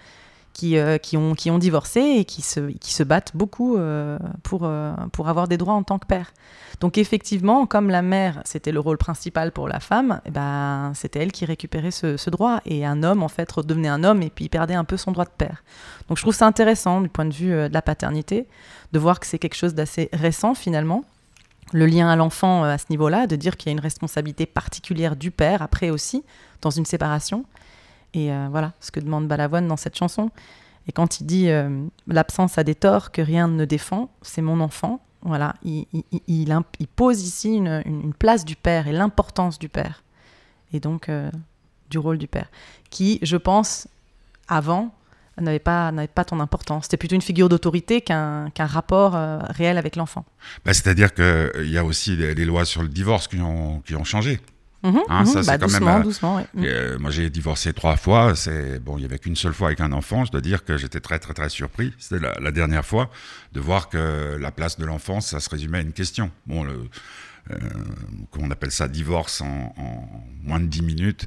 qui, 0.53 0.77
euh, 0.77 0.99
qui, 0.99 1.17
ont, 1.17 1.35
qui 1.35 1.51
ont 1.51 1.59
divorcé 1.59 2.01
et 2.01 2.25
qui 2.25 2.43
se, 2.43 2.61
qui 2.61 2.93
se 2.93 3.03
battent 3.03 3.33
beaucoup 3.35 3.77
euh, 3.77 4.19
pour, 4.43 4.63
euh, 4.65 4.93
pour 5.13 5.29
avoir 5.29 5.49
des 5.49 5.57
droits 5.57 5.75
en 5.75 5.83
tant 5.83 5.99
que 5.99 6.07
père. 6.07 6.33
Donc 6.81 6.99
effectivement, 6.99 7.67
comme 7.67 7.91
la 7.91 8.03
mère, 8.03 8.43
c'était 8.45 8.73
le 8.73 8.81
rôle 8.81 8.99
principal 8.99 9.53
pour 9.53 9.69
la 9.69 9.81
femme, 9.81 10.21
eh 10.27 10.31
ben, 10.31 10.93
c'était 10.95 11.21
elle 11.21 11.33
qui 11.33 11.45
récupérait 11.45 11.91
ce, 11.91 12.17
ce 12.17 12.29
droit. 12.29 12.61
Et 12.67 12.85
un 12.85 13.03
homme, 13.03 13.23
en 13.23 13.29
fait, 13.29 13.51
redevenait 13.51 13.89
un 13.89 14.05
homme 14.05 14.23
et 14.23 14.31
puis 14.31 14.49
perdait 14.49 14.75
un 14.75 14.85
peu 14.85 14.97
son 14.97 15.13
droit 15.13 15.25
de 15.25 15.31
père. 15.31 15.63
Donc 16.09 16.19
je 16.19 16.23
trouve 16.23 16.35
ça 16.35 16.47
intéressant 16.47 17.01
du 17.01 17.09
point 17.09 17.25
de 17.25 17.33
vue 17.33 17.51
de 17.51 17.71
la 17.73 17.83
paternité, 17.83 18.47
de 18.93 18.99
voir 18.99 19.21
que 19.21 19.27
c'est 19.27 19.39
quelque 19.39 19.57
chose 19.57 19.75
d'assez 19.75 20.09
récent 20.13 20.55
finalement. 20.55 21.05
Le 21.73 21.87
lien 21.87 22.09
à 22.09 22.17
l'enfant 22.17 22.65
à 22.65 22.77
ce 22.77 22.87
niveau-là, 22.91 23.27
de 23.27 23.37
dire 23.37 23.57
qu'il 23.57 23.69
y 23.69 23.71
a 23.71 23.73
une 23.73 23.81
responsabilité 23.81 24.45
particulière 24.45 25.17
du 25.17 25.31
père, 25.31 25.63
après 25.63 25.89
aussi, 25.89 26.23
dans 26.61 26.71
une 26.71 26.85
séparation. 26.85 27.47
Et 28.15 28.33
euh, 28.33 28.49
voilà 28.51 28.73
ce 28.81 28.91
que 28.91 29.01
demande 29.01 29.29
Balavoine 29.29 29.67
dans 29.67 29.77
cette 29.77 29.97
chanson. 29.97 30.31
Et 30.89 30.93
quand 30.93 31.21
il 31.21 31.27
dit 31.27 31.49
euh, 31.49 31.85
l'absence 32.07 32.59
a 32.59 32.65
des 32.65 32.75
torts 32.75 33.13
que 33.13 33.23
rien 33.23 33.49
ne 33.49 33.65
défend, 33.65 34.11
c'est 34.23 34.43
mon 34.43 34.61
enfant. 34.61 35.01
Voilà, 35.25 35.55
il, 35.63 35.87
pose 36.97 37.23
ici 37.23 37.55
une, 37.55 38.13
place 38.19 38.45
du 38.45 38.57
père 38.57 38.89
et 38.89 38.93
l'importance 38.93 39.59
du 39.61 39.69
père. 39.69 40.03
Et 40.73 40.81
donc 40.81 41.09
euh, 41.09 41.31
du 41.91 41.99
rôle 41.99 42.19
du 42.19 42.27
père. 42.27 42.51
Qui, 42.91 43.21
je 43.23 43.37
pense, 43.37 43.87
avant, 44.49 44.93
n'avait 45.41 45.61
pas, 45.61 45.93
n'avait 45.93 46.09
pas 46.09 46.25
ton 46.25 46.41
importance. 46.41 46.85
C'était 46.85 46.97
plutôt 46.97 47.15
une 47.15 47.23
figure 47.23 47.49
d'autorité 47.49 48.01
qu'un 48.01 48.51
rapport 48.59 49.13
réel 49.51 49.79
avec 49.79 49.95
l'enfant. 49.95 50.25
Bah, 50.65 50.75
C'est-à-dire 50.75 51.15
qu'il 51.15 51.71
y 51.71 51.79
a 51.79 51.85
aussi 51.85 52.17
les 52.17 52.45
lois 52.45 52.65
sur 52.65 52.83
le 52.83 52.89
divorce 52.89 53.29
qui 53.29 53.41
ont, 53.41 53.81
qui 53.87 53.95
ont 53.95 54.05
changé. 54.05 54.41
Mhm, 54.83 55.01
Hein, 55.09 55.21
mhm, 55.21 55.27
ça, 55.27 55.43
bah, 55.43 55.59
quand 55.59 55.69
même, 55.71 55.81
doucement, 55.81 55.97
euh, 55.99 56.03
doucement. 56.03 56.37
ouais. 56.37 56.47
Mhm. 56.55 56.65
Et, 56.65 56.69
euh, 56.69 56.99
moi, 56.99 57.11
j'ai 57.11 57.31
divorcé 57.31 57.73
trois 57.73 57.97
fois. 57.97 58.35
C'est 58.35 58.79
bon, 58.81 58.99
il 58.99 59.03
y 59.03 59.05
avait 59.05 59.19
qu'une 59.19 59.37
seule 59.37 59.55
fois 59.55 59.69
avec 59.69 59.81
un 59.81 59.93
enfant. 59.93 60.25
Je 60.25 60.33
dois 60.33 60.41
dire 60.41 60.65
que 60.65 60.77
j'étais 60.77 61.01
très, 61.01 61.19
très, 61.19 61.35
très 61.35 61.49
surpris. 61.49 61.93
C'était 61.99 62.21
la, 62.21 62.35
la 62.41 62.51
dernière 62.51 62.85
fois 62.85 63.11
de 63.53 63.61
voir 63.61 63.89
que 63.89 64.37
la 64.41 64.51
place 64.51 64.79
de 64.79 64.85
l'enfant, 64.85 65.21
ça 65.21 65.39
se 65.41 65.49
résumait 65.51 65.79
à 65.79 65.83
une 65.83 65.93
question. 65.93 66.31
Bon, 66.47 66.65
le, 66.65 66.89
euh, 67.51 67.57
qu'on 68.31 68.51
appelle 68.51 68.71
ça 68.73 68.89
divorce 68.89 69.41
en, 69.41 69.75
en 69.77 70.09
moins 70.43 70.61
de 70.61 70.67
10 70.67 70.83
minutes. 70.83 71.27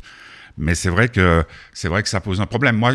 Mais 0.57 0.73
c'est 0.75 0.89
vrai 0.89 1.09
que 1.09 1.43
c'est 1.73 1.87
vrai 1.89 2.01
que 2.01 2.09
ça 2.09 2.21
pose 2.21 2.39
un 2.39 2.45
problème. 2.45 2.77
Moi, 2.77 2.93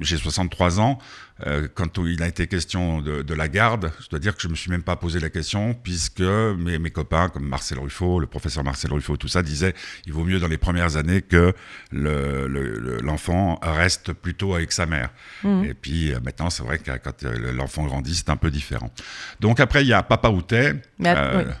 j'ai 0.00 0.16
63 0.18 0.80
ans. 0.80 0.98
Euh, 1.46 1.68
quand 1.72 1.98
il 2.04 2.20
a 2.22 2.26
été 2.26 2.48
question 2.48 3.00
de, 3.00 3.22
de 3.22 3.34
la 3.34 3.46
garde, 3.48 3.92
je 4.02 4.08
dois 4.08 4.18
dire 4.18 4.34
que 4.34 4.42
je 4.42 4.48
me 4.48 4.56
suis 4.56 4.70
même 4.72 4.82
pas 4.82 4.96
posé 4.96 5.20
la 5.20 5.30
question 5.30 5.72
puisque 5.72 6.20
mes, 6.20 6.80
mes 6.80 6.90
copains 6.90 7.28
comme 7.28 7.46
Marcel 7.46 7.78
Ruffo, 7.78 8.18
le 8.18 8.26
professeur 8.26 8.64
Marcel 8.64 8.92
Ruffo, 8.92 9.16
tout 9.16 9.28
ça 9.28 9.42
disaient 9.42 9.72
il 10.06 10.12
vaut 10.12 10.24
mieux 10.24 10.40
dans 10.40 10.48
les 10.48 10.58
premières 10.58 10.96
années 10.96 11.22
que 11.22 11.54
le- 11.92 12.48
le- 12.48 12.78
le- 12.80 12.98
l'enfant 13.02 13.58
reste 13.62 14.12
plutôt 14.12 14.54
avec 14.54 14.72
sa 14.72 14.86
mère. 14.86 15.10
Mhm. 15.44 15.64
Et 15.64 15.74
puis 15.74 16.12
euh, 16.12 16.18
maintenant, 16.24 16.50
c'est 16.50 16.64
vrai 16.64 16.78
que 16.80 16.90
quand 16.98 17.22
euh, 17.24 17.52
l'enfant 17.52 17.84
grandit, 17.86 18.16
c'est 18.16 18.30
un 18.30 18.36
peu 18.36 18.50
différent. 18.50 18.90
Donc 19.38 19.60
après, 19.60 19.82
il 19.84 19.88
y 19.88 19.92
a 19.92 20.02
Papa 20.02 20.30
Outet. 20.30 20.74
Mais 20.98 21.14
Euh, 21.16 21.44
oui. 21.46 21.52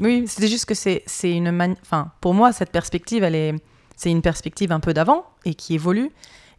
Oui, 0.00 0.24
c'était 0.26 0.48
juste 0.48 0.64
que 0.64 0.74
c'est 0.74 1.04
une 1.22 1.52
mani- 1.52 1.76
enfin 1.82 2.10
pour 2.22 2.32
moi 2.34 2.52
cette 2.52 2.72
perspective 2.72 3.22
elle 3.22 3.34
est 3.34 3.54
c'est 3.96 4.10
une 4.10 4.22
perspective 4.22 4.72
un 4.72 4.80
peu 4.80 4.94
d'avant 4.94 5.24
et 5.44 5.54
qui 5.54 5.74
évolue. 5.74 6.10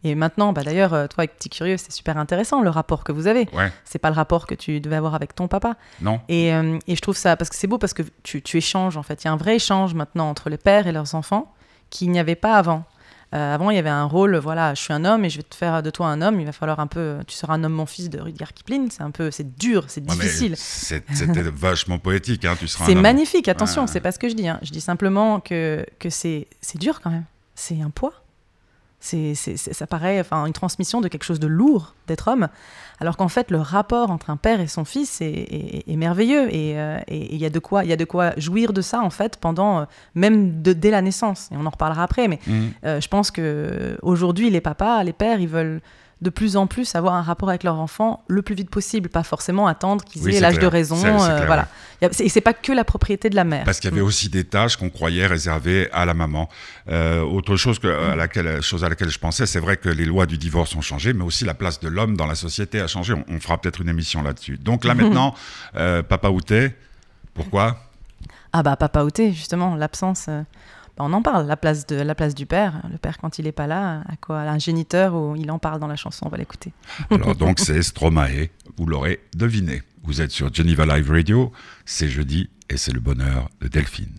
Et 0.04 0.14
maintenant 0.14 0.52
bah 0.52 0.62
d'ailleurs 0.62 0.94
euh, 0.94 1.06
toi 1.08 1.22
avec 1.22 1.36
petit 1.36 1.48
curieux 1.50 1.76
c'est 1.76 1.90
super 1.90 2.18
intéressant 2.18 2.62
le 2.62 2.70
rapport 2.70 3.02
que 3.02 3.10
vous 3.10 3.26
avez. 3.26 3.48
Ouais, 3.52 3.72
c'est 3.84 3.98
pas 3.98 4.10
le 4.10 4.14
rapport 4.14 4.46
que 4.46 4.54
tu 4.54 4.80
devais 4.80 4.94
avoir 4.94 5.14
avec 5.16 5.34
ton 5.34 5.48
papa. 5.48 5.74
Non. 6.00 6.20
et, 6.28 6.54
euh, 6.54 6.78
et 6.86 6.94
je 6.94 7.00
trouve 7.00 7.16
ça 7.16 7.36
parce 7.36 7.50
que 7.50 7.56
c'est 7.56 7.66
beau 7.66 7.78
parce 7.78 7.94
que 7.94 8.02
tu, 8.22 8.40
tu 8.42 8.58
échanges 8.58 8.96
en 8.96 9.02
fait. 9.02 9.24
Il 9.24 9.26
y 9.26 9.28
a 9.28 9.32
un 9.32 9.36
vrai 9.36 9.56
échange 9.56 9.94
maintenant 9.94 10.28
entre 10.30 10.50
les 10.50 10.56
pères 10.58 10.86
et 10.86 10.92
leurs 10.92 11.16
enfants 11.16 11.52
qu'il 11.90 12.10
n'y 12.10 12.20
avait 12.20 12.36
pas 12.36 12.54
avant 12.54 12.84
Euh, 13.34 13.54
avant 13.54 13.68
il 13.68 13.76
y 13.76 13.78
avait 13.78 13.90
un 13.90 14.04
rôle 14.04 14.36
voilà 14.38 14.72
je 14.72 14.80
suis 14.80 14.94
un 14.94 15.04
homme 15.04 15.22
et 15.22 15.28
je 15.28 15.36
vais 15.36 15.42
te 15.42 15.54
faire 15.54 15.82
de 15.82 15.90
toi 15.90 16.06
un 16.06 16.22
homme 16.22 16.40
il 16.40 16.46
va 16.46 16.52
falloir 16.52 16.80
un 16.80 16.86
peu 16.86 17.18
tu 17.26 17.36
seras 17.36 17.52
un 17.52 17.62
homme 17.62 17.74
mon 17.74 17.84
fils 17.84 18.08
de 18.08 18.18
Rudyard 18.18 18.54
Kipling 18.54 18.90
c'est 18.90 19.02
un 19.02 19.10
peu 19.10 19.30
c'est 19.30 19.54
dur 19.58 19.84
c'est 19.88 20.00
Ouais, 20.08 20.16
difficile 20.16 20.54
C'était 20.56 21.42
vachement 21.54 21.98
poétique. 21.98 22.46
Hein, 22.46 22.56
tu 22.58 22.66
seras 22.66 22.86
c'est 22.86 22.92
un 22.92 22.96
homme. 22.96 23.02
magnifique, 23.02 23.48
attention, 23.48 23.82
Ouais. 23.82 23.88
c'est 23.88 24.00
pas 24.00 24.12
ce 24.12 24.18
que 24.18 24.30
je 24.30 24.34
dis. 24.34 24.48
hein. 24.48 24.58
Je 24.62 24.70
dis 24.70 24.80
simplement 24.80 25.40
que, 25.40 25.84
que 25.98 26.08
c'est 26.08 26.46
c'est 26.62 26.78
dur 26.78 27.02
quand 27.02 27.10
même. 27.10 27.24
C'est 27.54 27.82
un 27.82 27.90
poids. 27.90 28.14
C'est 29.00 29.34
c'est- 29.36 29.56
c'est- 29.56 29.72
ça 29.72 29.86
paraît 29.86 30.18
enfin, 30.18 30.44
une 30.46 30.52
transmission 30.52 31.00
de 31.00 31.06
quelque 31.06 31.22
chose 31.22 31.38
de 31.38 31.46
lourd 31.46 31.94
d'être 32.08 32.26
homme, 32.26 32.48
alors 32.98 33.16
qu'en 33.16 33.28
fait 33.28 33.50
le 33.52 33.58
rapport 33.60 34.10
entre 34.10 34.30
un 34.30 34.36
père 34.36 34.60
et 34.60 34.66
son 34.66 34.84
fils 34.84 35.20
est, 35.20 35.26
est- 35.26 35.84
est 35.88 35.96
merveilleux 35.96 36.52
et 36.52 36.76
euh, 36.80 36.98
et 37.06 37.32
il 37.32 37.40
y 37.40 37.44
a 37.46 37.50
de 37.50 37.60
quoi 37.60 37.84
il 37.84 37.90
y 37.90 37.92
a 37.92 37.96
de 37.96 38.04
quoi 38.04 38.32
jouir 38.38 38.72
de 38.72 38.80
ça 38.82 39.00
en 39.00 39.10
fait 39.10 39.36
pendant 39.36 39.80
euh, 39.80 39.84
même 40.16 40.62
de- 40.62 40.72
dès 40.72 40.90
la 40.90 41.00
naissance. 41.00 41.48
Et 41.52 41.56
on 41.56 41.64
en 41.64 41.70
reparlera 41.70 42.02
après, 42.02 42.26
mais 42.26 42.40
Mhm. 42.48 42.70
euh, 42.84 43.00
je 43.00 43.06
pense 43.08 43.30
que 43.30 43.96
aujourd'hui 44.02 44.50
les 44.50 44.60
papas, 44.60 45.04
les 45.04 45.12
pères, 45.12 45.38
ils 45.38 45.46
veulent 45.48 45.80
de 46.20 46.30
plus 46.30 46.56
en 46.56 46.66
plus 46.66 46.96
avoir 46.96 47.14
un 47.14 47.22
rapport 47.22 47.48
avec 47.48 47.62
leur 47.62 47.76
enfant 47.78 48.24
le 48.26 48.42
plus 48.42 48.56
vite 48.56 48.70
possible, 48.70 49.08
pas 49.08 49.22
forcément 49.22 49.68
attendre 49.68 50.04
qu'ils 50.04 50.22
Oui, 50.24 50.34
aient 50.34 50.40
l'âge 50.40 50.58
de 50.58 50.66
raison. 50.66 50.96
C'est- 50.96 51.02
c'est 51.02 51.30
euh, 51.30 51.36
clair, 51.36 51.46
voilà. 51.46 51.68
Y 52.02 52.04
a- 52.06 52.08
c'est- 52.12 52.24
Et 52.24 52.28
c'est 52.28 52.40
pas 52.40 52.54
que 52.54 52.72
la 52.72 52.82
propriété 52.82 53.30
de 53.30 53.36
la 53.36 53.44
mère. 53.44 53.62
Parce 53.64 53.78
qu'il 53.78 53.88
y 53.90 53.92
avait 53.92 54.02
aussi 54.02 54.28
des 54.28 54.42
tâches 54.42 54.76
qu'on 54.76 54.90
croyait 54.90 55.26
réservées 55.28 55.88
à 55.92 56.04
la 56.04 56.14
maman. 56.14 56.48
Euh, 56.88 57.20
autre 57.22 57.54
chose, 57.56 57.78
que, 57.78 57.86
à 57.86 58.16
laquelle, 58.16 58.60
chose 58.62 58.82
à 58.82 58.88
laquelle 58.88 59.10
je 59.10 59.18
pensais, 59.20 59.46
c'est 59.46 59.60
vrai 59.60 59.76
que 59.76 59.88
les 59.88 60.04
lois 60.06 60.26
du 60.26 60.38
divorce 60.38 60.74
ont 60.74 60.80
changé, 60.80 61.12
mais 61.12 61.22
aussi 61.22 61.44
la 61.44 61.54
place 61.54 61.78
de 61.78 61.86
l'homme 61.88 62.16
dans 62.16 62.26
la 62.26 62.34
société 62.34 62.80
a 62.80 62.88
changé. 62.88 63.14
On, 63.14 63.24
on 63.28 63.38
fera 63.38 63.56
peut-être 63.60 63.80
une 63.80 63.88
émission 63.88 64.20
là-dessus. 64.22 64.58
Donc 64.58 64.84
là 64.84 64.94
maintenant, 64.96 65.34
euh, 65.76 66.02
Papa 66.02 66.30
Outé, 66.30 66.74
pourquoi? 67.34 67.78
Ah 68.52 68.62
bah 68.64 68.74
Papa 68.76 69.04
Outé, 69.04 69.32
justement, 69.32 69.76
l'absence. 69.76 70.28
Bah, 70.98 71.04
on 71.06 71.12
en 71.12 71.22
parle, 71.22 71.46
la 71.46 71.56
place, 71.56 71.86
de, 71.86 71.96
la 71.96 72.14
place 72.14 72.34
du 72.34 72.46
père. 72.46 72.82
Le 72.90 72.98
père, 72.98 73.18
quand 73.18 73.38
il 73.38 73.46
est 73.46 73.52
pas 73.52 73.66
là, 73.66 74.02
à 74.08 74.16
quoi? 74.16 74.40
Un 74.40 74.58
géniteur, 74.58 75.14
où 75.14 75.36
il 75.36 75.50
en 75.50 75.58
parle 75.58 75.80
dans 75.80 75.86
la 75.86 75.96
chanson, 75.96 76.26
on 76.26 76.28
va 76.28 76.36
l'écouter. 76.36 76.72
Alors 77.10 77.36
donc 77.36 77.60
c'est 77.60 77.82
Stromae, 77.82 78.48
vous 78.76 78.86
l'aurez 78.86 79.20
deviné. 79.34 79.82
Vous 80.02 80.20
êtes 80.20 80.30
sur 80.30 80.52
Geneva 80.52 80.86
Live 80.86 81.10
Radio, 81.10 81.52
c'est 81.84 82.08
jeudi 82.08 82.50
et 82.68 82.76
c'est 82.76 82.92
le 82.92 83.00
bonheur 83.00 83.48
de 83.60 83.68
Delphine. 83.68 84.18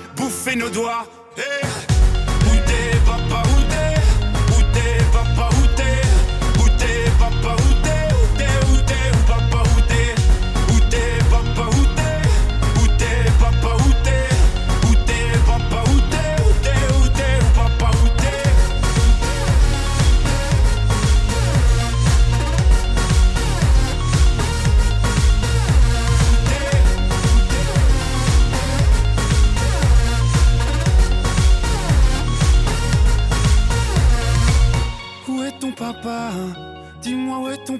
bouffé 0.21 0.55
nos 0.55 0.69
doigts 0.69 1.07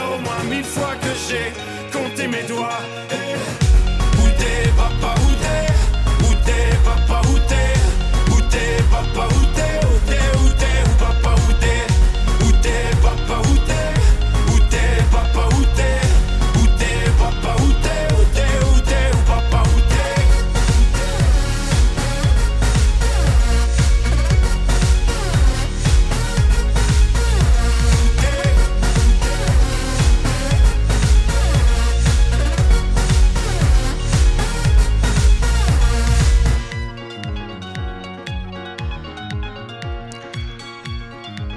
au 0.00 0.18
moins 0.20 0.42
mille 0.48 0.64
fois 0.64 0.94
que 1.00 1.12
j'ai 1.28 1.52
compté 1.92 2.28
mes 2.28 2.42
doigts. 2.44 2.80
Eh, 3.10 3.36
Où 4.20 4.28
t'es 4.38 4.68
papa, 4.76 5.14
où 5.24 5.30
t'es? 5.42 6.26
Où 6.26 6.34
t'es 6.44 6.76
papa, 6.84 7.20
où 7.28 7.38
t'es? 7.48 9.41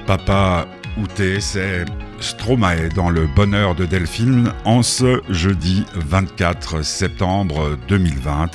Papa 0.07 0.67
Outé, 1.01 1.41
c'est 1.41 1.83
Stromae 2.21 2.89
dans 2.95 3.09
le 3.09 3.27
bonheur 3.27 3.75
de 3.75 3.85
Delphine 3.85 4.53
en 4.63 4.81
ce 4.81 5.21
jeudi 5.29 5.85
24 5.95 6.83
septembre 6.83 7.77
2020. 7.89 8.51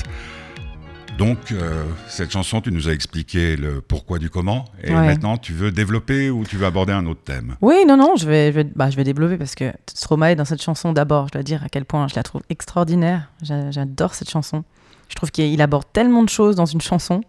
Donc, 1.19 1.53
euh, 1.53 1.85
cette 2.09 2.31
chanson, 2.31 2.63
tu 2.63 2.73
nous 2.73 2.89
as 2.89 2.93
expliqué 2.93 3.57
le 3.57 3.83
pourquoi 3.83 4.19
du 4.19 4.31
comment. 4.31 4.65
Et 4.83 4.95
Ouais. 4.95 5.07
maintenant, 5.07 5.37
tu 5.37 5.53
veux 5.53 5.71
développer 5.71 6.31
ou 6.31 6.45
tu 6.45 6.57
veux 6.57 6.65
aborder 6.65 6.95
un 6.95 7.05
autre 7.05 7.21
thème? 7.23 7.57
Oui, 7.61 7.85
non, 7.87 7.99
non, 7.99 8.15
je 8.17 8.27
vais, 8.27 8.53
je 8.53 8.57
vais, 8.57 8.65
bah, 8.65 8.89
je 8.89 8.97
vais 8.97 9.05
développer 9.05 9.37
parce 9.37 9.55
que 9.55 9.71
Stromae, 9.93 10.35
dans 10.35 10.47
cette 10.47 10.63
chanson, 10.63 10.95
d'abord, 10.95 11.27
je 11.29 11.33
dois 11.33 11.43
dire 11.43 11.63
à 11.63 11.69
quel 11.69 11.85
point 11.85 12.09
je 12.09 12.15
la 12.17 12.23
trouve 12.23 12.41
extraordinaire. 12.49 13.29
J'a- 13.43 13.71
J'adore 13.71 14.15
cette 14.15 14.31
chanson. 14.31 14.65
Je 15.11 15.15
trouve 15.15 15.31
qu'il 15.31 15.45
il 15.53 15.61
aborde 15.61 15.85
tellement 15.93 16.23
de 16.23 16.31
choses 16.31 16.57
dans 16.57 16.65
une 16.65 16.81
chanson. 16.81 17.21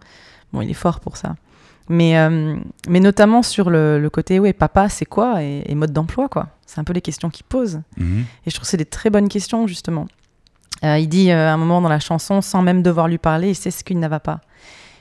Bon, 0.53 0.61
il 0.61 0.69
est 0.69 0.73
fort 0.75 1.01
pour 1.01 1.17
ça. 1.17 1.35
Mais, 1.91 2.17
euh, 2.17 2.55
mais 2.87 3.01
notamment 3.01 3.43
sur 3.43 3.69
le, 3.69 3.99
le 3.99 4.09
côté, 4.09 4.39
ouais, 4.39 4.53
papa, 4.53 4.87
c'est 4.87 5.05
quoi 5.05 5.43
et, 5.43 5.63
et 5.65 5.75
mode 5.75 5.91
d'emploi, 5.91 6.29
quoi. 6.29 6.47
C'est 6.65 6.79
un 6.79 6.85
peu 6.85 6.93
les 6.93 7.01
questions 7.01 7.29
qu'il 7.29 7.45
pose. 7.45 7.81
Mhm. 7.97 8.23
Et 8.45 8.49
je 8.49 8.55
trouve 8.55 8.63
que 8.63 8.69
c'est 8.69 8.77
des 8.77 8.85
très 8.85 9.09
bonnes 9.09 9.27
questions, 9.27 9.67
justement. 9.67 10.07
Euh, 10.85 10.97
il 10.97 11.09
dit 11.09 11.31
euh, 11.31 11.49
à 11.49 11.51
un 11.51 11.57
moment 11.57 11.81
dans 11.81 11.89
la 11.89 11.99
chanson, 11.99 12.41
sans 12.41 12.61
même 12.61 12.81
devoir 12.81 13.09
lui 13.09 13.17
parler, 13.17 13.49
il 13.49 13.55
sait 13.55 13.71
ce 13.71 13.83
qu'il 13.83 13.99
ne 13.99 14.07
va 14.07 14.21
pas. 14.21 14.39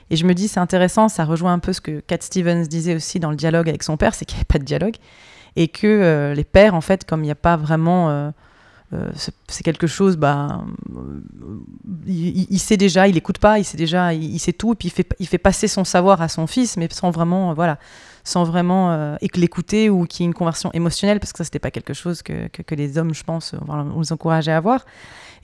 Et 0.09 0.17
je 0.17 0.25
me 0.25 0.33
dis, 0.33 0.49
c'est 0.49 0.59
intéressant, 0.59 1.07
ça 1.07 1.23
rejoint 1.23 1.53
un 1.53 1.59
peu 1.59 1.71
ce 1.71 1.79
que 1.79 2.01
Cat 2.01 2.17
Stevens 2.19 2.67
disait 2.67 2.95
aussi 2.95 3.21
dans 3.21 3.29
le 3.29 3.37
dialogue 3.37 3.69
avec 3.69 3.83
son 3.83 3.95
père, 3.95 4.13
c'est 4.13 4.25
qu'il 4.25 4.35
n'y 4.35 4.41
avait 4.41 4.45
pas 4.45 4.59
de 4.59 4.65
dialogue. 4.65 4.95
Et 5.55 5.69
que 5.69 6.33
les 6.35 6.43
pères, 6.43 6.75
en 6.75 6.81
fait, 6.81 7.05
comme 7.05 7.21
il 7.21 7.27
n'y 7.27 7.31
a 7.31 7.35
pas 7.35 7.55
vraiment. 7.55 8.31
Euh, 8.93 9.09
c'est 9.47 9.63
quelque 9.63 9.87
chose, 9.87 10.17
bah, 10.17 10.63
euh, 10.93 11.21
il, 12.05 12.59
sait 12.59 12.75
déjà, 12.75 13.07
il 13.07 13.15
écoute 13.15 13.37
pas, 13.37 13.57
il 13.57 13.63
sait 13.63 13.77
déjà, 13.77 14.13
il, 14.13 14.37
sait 14.37 14.51
tout, 14.51 14.73
et 14.73 14.75
puis 14.75 14.89
il 14.89 14.91
fait, 14.91 15.07
il 15.19 15.27
fait 15.27 15.37
passer 15.37 15.69
son 15.69 15.85
savoir 15.85 16.21
à 16.21 16.27
son 16.27 16.45
fils, 16.45 16.75
mais 16.75 16.89
sans 16.91 17.09
vraiment, 17.09 17.51
euh, 17.51 17.53
voilà, 17.53 17.79
sans 18.25 18.43
vraiment 18.43 18.91
euh, 18.91 19.15
éc- 19.21 19.39
l'écouter 19.39 19.89
ou 19.89 20.05
qu'il 20.05 20.23
y 20.23 20.25
ait 20.25 20.27
une 20.27 20.33
conversion 20.33 20.71
émotionnelle, 20.73 21.21
parce 21.21 21.31
que 21.31 21.37
ça, 21.37 21.45
c'était 21.45 21.59
pas 21.59 21.71
quelque 21.71 21.93
chose 21.93 22.21
que, 22.21 22.49
que, 22.49 22.75
les 22.75 22.97
hommes, 22.97 23.13
je 23.13 23.23
pense, 23.23 23.55
on 23.67 24.01
les 24.01 24.11
encourageait 24.11 24.51
à 24.51 24.57
avoir. 24.57 24.85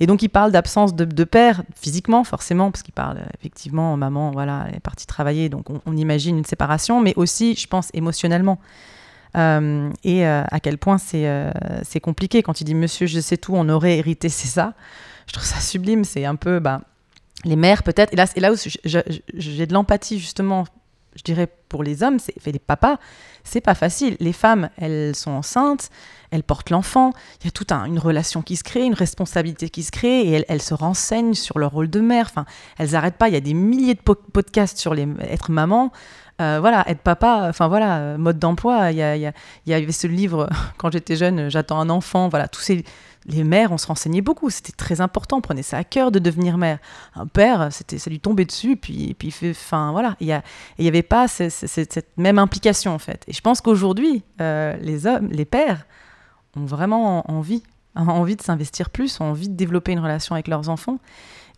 Et 0.01 0.07
donc, 0.07 0.21
il 0.21 0.29
parle 0.29 0.51
d'absence 0.51 0.93
de, 0.93 1.23
père, 1.23 1.63
physiquement, 1.73 2.25
forcément, 2.25 2.69
parce 2.69 2.83
qu'il 2.83 2.93
parle, 2.93 3.19
effectivement, 3.39 3.95
maman, 3.95 4.31
voilà, 4.31 4.65
elle 4.67 4.75
est 4.75 4.81
partie 4.81 5.07
travailler, 5.07 5.47
donc 5.47 5.69
on, 5.69 5.79
on 5.85 5.95
imagine 5.95 6.37
une 6.37 6.45
séparation, 6.45 7.01
mais 7.01 7.13
aussi, 7.15 7.55
je 7.55 7.67
pense, 7.67 7.89
émotionnellement. 7.93 8.59
Euh, 9.35 9.89
et 10.03 10.25
euh, 10.25 10.43
à 10.49 10.59
quel 10.59 10.77
point 10.77 10.97
c'est 10.97 11.27
euh, 11.27 11.51
compliqué. 12.01 12.41
Quand 12.43 12.61
il 12.61 12.63
dit 12.63 12.75
Monsieur, 12.75 13.07
je 13.07 13.19
sais 13.19 13.37
tout, 13.37 13.53
on 13.55 13.67
aurait 13.69 13.97
hérité, 13.97 14.29
c'est 14.29 14.47
ça. 14.47 14.73
Je 15.27 15.33
trouve 15.33 15.45
ça 15.45 15.59
sublime. 15.59 16.03
C'est 16.05 16.25
un 16.25 16.35
peu 16.35 16.59
bah, 16.59 16.81
les 17.43 17.55
mères, 17.55 17.83
peut-être. 17.83 18.13
Et 18.13 18.15
là, 18.15 18.25
et 18.35 18.39
là 18.39 18.53
où 18.53 18.55
j'ai 19.33 19.65
de 19.65 19.73
l'empathie, 19.73 20.19
justement, 20.19 20.65
je 21.15 21.23
dirais 21.23 21.47
pour 21.69 21.83
les 21.83 22.03
hommes, 22.03 22.17
c'est 22.19 22.51
les 22.51 22.59
papas, 22.59 22.97
c'est 23.43 23.59
pas 23.61 23.75
facile. 23.75 24.15
Les 24.19 24.33
femmes, 24.33 24.69
elles 24.77 25.15
sont 25.15 25.31
enceintes, 25.31 25.89
elles 26.31 26.43
portent 26.43 26.69
l'enfant, 26.69 27.11
il 27.41 27.45
y 27.45 27.47
a 27.47 27.51
toute 27.51 27.71
un- 27.71 27.85
une 27.85 27.99
relation 27.99 28.41
qui 28.41 28.55
se 28.55 28.63
crée, 28.63 28.83
une 28.83 28.93
responsabilité 28.93 29.69
qui 29.69 29.83
se 29.83 29.91
crée, 29.91 30.21
et 30.21 30.31
elles, 30.31 30.45
elles 30.47 30.61
se 30.61 30.73
renseignent 30.73 31.33
sur 31.33 31.57
leur 31.59 31.71
rôle 31.71 31.89
de 31.89 31.99
mère. 31.99 32.27
Enfin, 32.29 32.45
elles 32.77 32.91
n'arrêtent 32.91 33.17
pas. 33.17 33.27
Il 33.29 33.33
y 33.33 33.37
a 33.37 33.41
des 33.41 33.53
milliers 33.55 33.95
de 33.95 34.01
po- 34.01 34.15
podcasts 34.15 34.77
sur 34.77 34.93
les, 34.93 35.07
être 35.21 35.51
maman. 35.51 35.91
Euh, 36.39 36.59
voilà, 36.59 36.87
être 36.87 37.01
papa, 37.01 37.47
enfin 37.49 37.67
voilà, 37.67 38.17
mode 38.17 38.37
d'emploi. 38.37 38.91
Il 38.91 38.97
y, 38.97 38.99
y 39.25 39.31
y 39.65 39.73
avait 39.73 39.91
ce 39.91 40.05
livre 40.07 40.47
quand 40.77 40.91
j'étais 40.91 41.15
jeune, 41.15 41.49
J'attends 41.49 41.79
un 41.79 41.89
enfant. 41.89 42.29
Voilà, 42.29 42.47
tous 42.47 42.61
ces 42.61 42.83
les 43.29 43.43
mères, 43.43 43.73
on 43.73 43.77
se 43.77 43.87
renseignait 43.87 44.21
beaucoup. 44.21 44.49
C'était 44.49 44.71
très 44.71 45.01
important. 45.01 45.37
On 45.37 45.41
prenait 45.41 45.63
ça 45.63 45.77
à 45.77 45.83
cœur 45.83 46.11
de 46.11 46.19
devenir 46.19 46.57
mère. 46.57 46.77
Un 47.15 47.27
père, 47.27 47.67
c'était 47.71 47.97
ça 47.97 48.09
lui 48.09 48.19
tombait 48.21 48.45
dessus. 48.45 48.77
Puis, 48.77 49.15
puis 49.19 49.33
enfin 49.51 49.91
voilà, 49.91 50.15
il 50.21 50.27
n'y 50.79 50.87
avait 50.87 51.01
pas 51.03 51.27
ce- 51.27 51.49
ce- 51.49 51.67
cette, 51.67 52.07
même 52.17 52.39
implication 52.39 52.93
en 52.93 52.99
fait. 52.99 53.23
Et 53.27 53.33
je 53.33 53.41
pense 53.41 53.59
qu'aujourd'hui, 53.59 54.23
euh, 54.39 54.77
les 54.79 55.07
hommes, 55.07 55.27
les 55.31 55.43
pères, 55.45 55.85
ont 56.55 56.63
vraiment 56.65 57.29
envie, 57.29 57.63
envie 57.95 58.35
de 58.37 58.41
s'investir 58.41 58.91
plus, 58.91 59.19
ont 59.19 59.25
envie 59.25 59.49
de 59.49 59.55
développer 59.55 59.91
une 59.91 59.99
relation 59.99 60.35
avec 60.35 60.47
leurs 60.47 60.69
enfants. 60.69 60.99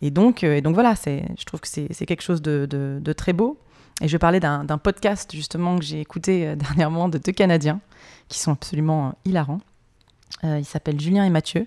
Et 0.02 0.10
donc, 0.10 0.42
euh, 0.42 0.56
et 0.56 0.62
donc 0.62 0.74
voilà, 0.74 0.96
c'est, 0.96 1.24
je 1.38 1.44
trouve 1.44 1.60
que 1.60 1.68
c'est, 1.68 1.86
quelque 2.06 2.22
chose 2.22 2.42
de- 2.42 2.98
de 3.00 3.12
très 3.12 3.32
beau. 3.34 3.58
Et 4.00 4.08
je 4.08 4.16
parler 4.16 4.40
d'un, 4.40 4.64
podcast 4.78 5.30
justement 5.34 5.78
que 5.78 5.84
j'ai 5.84 6.00
écouté 6.00 6.46
euh, 6.46 6.54
dernièrement 6.56 7.08
de 7.08 7.18
deux 7.18 7.32
Canadiens 7.32 7.80
qui 8.28 8.38
sont 8.38 8.52
absolument 8.52 9.08
euh, 9.08 9.12
hilarants. 9.26 9.60
Euh, 10.44 10.58
ils 10.58 10.64
s'appellent 10.64 11.00
Julien 11.00 11.24
et 11.24 11.30
Mathieu. 11.30 11.66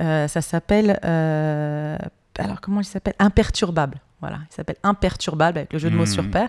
Euh, 0.00 0.26
ça 0.28 0.40
s'appelle. 0.40 0.98
euh, 1.04 1.96
alors, 2.38 2.60
comment 2.60 2.80
il 2.80 2.84
s'appelle 2.84 3.14
Imperturbable. 3.18 4.00
Voilà, 4.20 4.38
il 4.50 4.54
s'appelle 4.54 4.76
Imperturbable 4.82 5.58
avec 5.58 5.72
le 5.72 5.78
jeu 5.78 5.90
de 5.90 5.94
mots 5.96 6.02
Mhm. 6.02 6.06
sur 6.12 6.30
pair. 6.30 6.48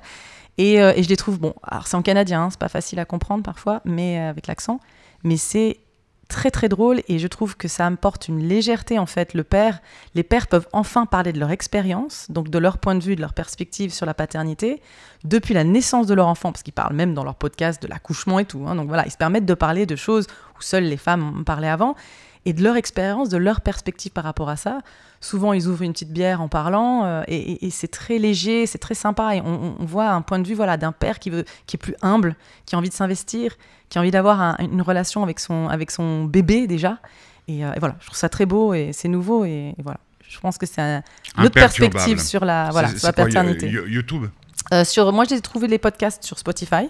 Et, 0.57 0.75
et 0.75 1.03
je 1.03 1.09
les 1.09 1.17
trouve, 1.17 1.39
bon, 1.39 1.53
alors 1.63 1.87
c'est 1.87 1.97
en 1.97 2.03
canadien, 2.03 2.43
hein, 2.43 2.49
c'est 2.51 2.59
pas 2.59 2.69
facile 2.69 2.99
à 2.99 3.05
comprendre 3.05 3.43
parfois, 3.43 3.81
mais 3.85 4.19
avec 4.19 4.45
l'accent. 4.47 4.79
Mais 5.23 5.35
c'est 5.37 5.79
très 6.27 6.51
très 6.51 6.69
drôle 6.69 7.01
et 7.07 7.19
je 7.19 7.27
trouve 7.27 7.55
que 7.57 7.67
ça 7.67 7.85
apporte 7.85 8.27
une 8.27 8.39
légèreté 8.39 8.99
en 8.99 9.05
fait. 9.05 9.33
Le 9.33 9.43
père, 9.43 9.79
les 10.15 10.23
pères 10.23 10.47
peuvent 10.47 10.67
enfin 10.73 11.05
parler 11.05 11.33
de 11.33 11.39
leur 11.39 11.51
expérience, 11.51 12.27
donc 12.29 12.49
de 12.49 12.57
leur 12.57 12.77
point 12.77 12.95
de 12.95 13.03
vue, 13.03 13.15
de 13.15 13.21
leur 13.21 13.33
perspective 13.33 13.93
sur 13.93 14.05
la 14.05 14.13
paternité, 14.13 14.81
depuis 15.23 15.53
la 15.53 15.63
naissance 15.63 16.07
de 16.07 16.13
leur 16.13 16.27
enfant, 16.27 16.51
parce 16.51 16.63
qu'ils 16.63 16.73
parlent 16.73 16.95
même 16.95 17.13
dans 17.13 17.23
leur 17.23 17.35
podcast 17.35 17.81
de 17.81 17.87
l'accouchement 17.87 18.39
et 18.39 18.45
tout. 18.45 18.65
hein. 18.67 18.75
donc 18.75 18.87
voilà, 18.87 19.05
ils 19.05 19.11
se 19.11 19.17
permettent 19.17 19.45
de 19.45 19.53
parler 19.53 19.85
de 19.85 19.95
choses 19.95 20.27
où 20.57 20.61
seules 20.61 20.85
les 20.85 20.97
femmes 20.97 21.39
ont 21.39 21.43
parlé 21.43 21.67
avant 21.67 21.95
et 22.45 22.53
de 22.53 22.63
leur 22.63 22.75
expérience, 22.75 23.29
de 23.29 23.37
leur 23.37 23.61
perspective 23.61 24.11
par 24.11 24.23
rapport 24.23 24.49
à 24.49 24.57
ça. 24.57 24.79
Souvent, 25.23 25.53
ils 25.53 25.67
ouvrent 25.69 25.83
une 25.83 25.93
petite 25.93 26.11
bière 26.11 26.41
en 26.41 26.49
parlant 26.49 27.05
euh, 27.05 27.23
et, 27.29 27.53
et- 27.53 27.65
et 27.67 27.69
c'est 27.69 27.87
très 27.87 28.17
léger, 28.19 28.65
c'est 28.65 28.77
très 28.77 28.93
sympa. 28.93 29.35
Et 29.37 29.41
on, 29.41 29.75
voit 29.79 30.09
un 30.09 30.21
point 30.21 30.37
de 30.39 30.45
vue 30.47 30.53
voilà, 30.53 30.75
d'un 30.75 30.91
père 30.91 31.17
qui, 31.19 31.29
veut, 31.29 31.45
qui 31.65 31.77
est 31.77 31.79
plus 31.79 31.95
humble, 32.01 32.35
qui 32.65 32.75
a 32.75 32.77
envie 32.77 32.89
de 32.89 32.93
s'investir, 32.93 33.53
qui 33.87 33.97
a 33.97 34.01
envie 34.01 34.11
d'avoir 34.11 34.41
un- 34.41 34.57
une 34.59 34.81
relation 34.81 35.23
avec 35.23 35.39
son, 35.39 35.69
avec 35.69 35.91
son 35.91 36.25
bébé 36.25 36.67
déjà. 36.67 36.97
Et, 37.47 37.63
euh, 37.65 37.71
et 37.73 37.79
voilà, 37.79 37.95
je 38.01 38.05
trouve 38.07 38.17
ça 38.17 38.27
très 38.27 38.45
beau 38.45 38.73
et 38.73 38.91
c'est 38.91 39.07
nouveau. 39.07 39.45
Et, 39.45 39.73
voilà, 39.81 39.99
je 40.27 40.37
pense 40.41 40.57
que 40.57 40.65
c'est 40.65 40.81
un- 40.81 41.03
une 41.37 41.45
autre 41.45 41.53
perspective 41.53 42.19
sur 42.19 42.43
la, 42.43 42.69
voilà, 42.71 42.89
sur 42.89 43.07
la 43.07 43.13
quoi, 43.13 43.23
paternité. 43.25 43.69
You- 43.69 43.87
YouTube 43.87 44.25
Euh, 44.73 44.83
sur, 44.85 45.11
moi, 45.13 45.25
j'ai 45.29 45.39
trouvé 45.41 45.67
les 45.67 45.77
podcasts 45.77 46.23
sur 46.23 46.37
Spotify. 46.39 46.87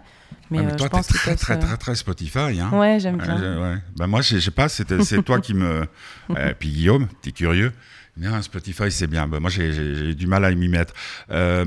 Mais, 0.52 0.60
Ah, 0.60 0.64
mais 0.64 0.72
euh, 0.74 0.76
toi, 0.76 0.86
je 0.88 0.90
pense 0.90 1.08
t'es 1.08 1.14
très, 1.16 1.36
très, 1.36 1.58
très, 1.60 1.78
très 1.78 1.96
Spotify. 1.96 2.60
Hein. 2.62 2.70
Ouais, 2.72 3.00
j'aime 3.00 3.18
bien. 3.18 3.62
ouais. 3.62 3.78
Bah, 3.96 4.06
moi, 4.08 4.22
je 4.22 4.38
sais 4.40 4.52
pas, 4.52 4.70
c'est 4.70 4.86
toi 5.24 5.40
qui 5.40 5.54
me. 5.54 5.86
Euh, 6.38 6.54
puis 6.58 6.70
Guillaume, 6.70 7.08
petit 7.22 7.34
curieux. 7.34 7.74
Non, 8.16 8.40
Spotify, 8.44 8.92
c'est 8.92 9.08
bien. 9.08 9.28
Bah, 9.28 9.40
moi, 9.40 9.50
j'ai- 9.50 10.14
du 10.14 10.28
mal 10.28 10.46
à 10.46 10.52
m'y 10.52 10.68
mettre. 10.68 10.94
Euh, 11.32 11.66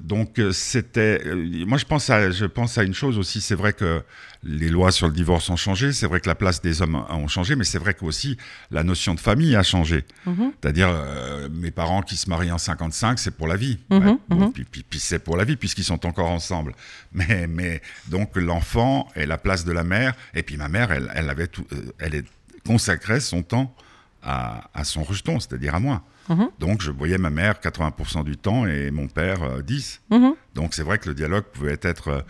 donc, 0.00 0.38
euh, 0.38 0.50
c'était. 0.50 1.20
euh, 1.26 1.66
moi, 1.66 1.76
je 1.76 1.84
pense, 1.84 2.08
à, 2.08 2.30
je 2.30 2.46
pense 2.46 2.78
à 2.78 2.82
une 2.82 2.94
chose 2.94 3.18
aussi. 3.18 3.42
C'est 3.42 3.54
vrai 3.54 3.74
que 3.74 4.02
les 4.42 4.70
lois 4.70 4.90
sur 4.90 5.06
le 5.06 5.12
divorce 5.12 5.50
ont 5.50 5.56
changé. 5.56 5.92
C'est 5.92 6.06
vrai 6.06 6.20
que 6.20 6.28
la 6.30 6.34
place 6.34 6.62
des 6.62 6.80
hommes 6.80 6.94
a- 6.94 7.14
ont 7.14 7.28
changé. 7.28 7.56
Mais 7.56 7.64
c'est 7.64 7.76
vrai 7.78 7.92
qu'aussi, 7.92 8.38
la 8.70 8.84
notion 8.84 9.12
de 9.14 9.20
famille 9.20 9.54
a 9.54 9.62
changé. 9.62 10.04
Mhm. 10.24 10.52
C'est-à-dire, 10.62 10.88
euh, 10.90 11.50
mes 11.52 11.70
parents 11.70 12.00
qui 12.00 12.16
se 12.16 12.28
marient 12.30 12.52
en 12.52 12.58
55, 12.58 13.18
c'est 13.18 13.30
pour 13.36 13.46
la 13.46 13.56
vie. 13.56 13.78
Mhm. 13.90 14.18
Puis, 14.54 14.64
puis- 14.64 14.84
puis 14.88 14.98
c'est 14.98 15.18
pour 15.18 15.36
la 15.36 15.44
vie, 15.44 15.56
puisqu'ils 15.56 15.84
sont 15.84 16.06
encore 16.06 16.30
ensemble. 16.30 16.72
Mais, 17.12 17.46
mais 17.46 17.82
donc, 18.08 18.34
l'enfant 18.36 19.08
est 19.14 19.26
la 19.26 19.36
place 19.36 19.66
de 19.66 19.72
la 19.72 19.84
mère. 19.84 20.14
Et 20.34 20.42
puis, 20.42 20.56
ma 20.56 20.68
mère, 20.68 20.90
elle, 20.90 21.10
elle 21.14 21.28
avait 21.28 21.48
tout, 21.48 21.66
elle 21.98 22.14
est 22.14 22.24
consacrait 22.66 23.20
son 23.20 23.42
temps 23.42 23.76
à, 24.22 24.70
à 24.74 24.84
son 24.84 25.02
rejeton, 25.02 25.40
c'est-à-dire 25.40 25.74
à 25.74 25.80
moi. 25.80 26.02
Mhm. 26.28 26.48
Donc, 26.60 26.82
je 26.82 26.90
voyais 26.90 27.18
ma 27.18 27.30
mère 27.30 27.54
80% 27.60 28.24
du 28.24 28.36
temps 28.36 28.66
et 28.66 28.90
mon 28.90 29.08
père 29.08 29.42
euh, 29.42 29.62
10. 29.62 30.02
Mhm. 30.10 30.34
Donc, 30.54 30.74
c'est 30.74 30.82
vrai 30.84 30.98
que 30.98 31.08
le 31.08 31.14
dialogue 31.14 31.44
pouvait 31.44 31.78
être 31.82 32.08
euh, 32.08 32.20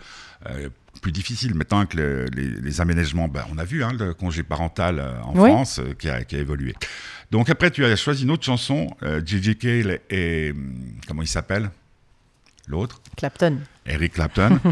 euh, 0.49 0.69
plus 1.01 1.11
difficile. 1.11 1.53
Maintenant 1.55 1.85
que 1.85 1.97
le- 1.97 2.25
les, 2.33 2.47
les 2.47 2.81
aménagements, 2.81 3.27
ben, 3.27 3.43
on 3.53 3.57
a 3.57 3.63
vu 3.65 3.83
hein, 3.83 3.91
le 3.97 4.13
congé 4.13 4.41
parental 4.43 4.99
euh, 4.99 5.21
en 5.21 5.33
Oui. 5.35 5.49
France 5.49 5.79
euh, 5.79 5.93
qui, 5.93 6.09
a, 6.09 6.23
qui 6.23 6.35
a 6.35 6.39
évolué. 6.39 6.73
Donc, 7.31 7.49
après, 7.49 7.69
tu 7.71 7.85
as 7.85 7.95
choisi 7.95 8.23
une 8.23 8.31
autre 8.31 8.43
chanson, 8.45 8.87
euh, 9.03 9.21
Gigi 9.23 9.55
Cale 9.57 9.99
et. 10.09 10.51
hum, 10.51 10.75
Comment 11.07 11.21
il 11.21 11.27
s'appelle? 11.27 11.69
L'autre 12.67 13.01
Clapton. 13.17 13.59
Eric 13.85 14.13
Clapton. 14.13 14.59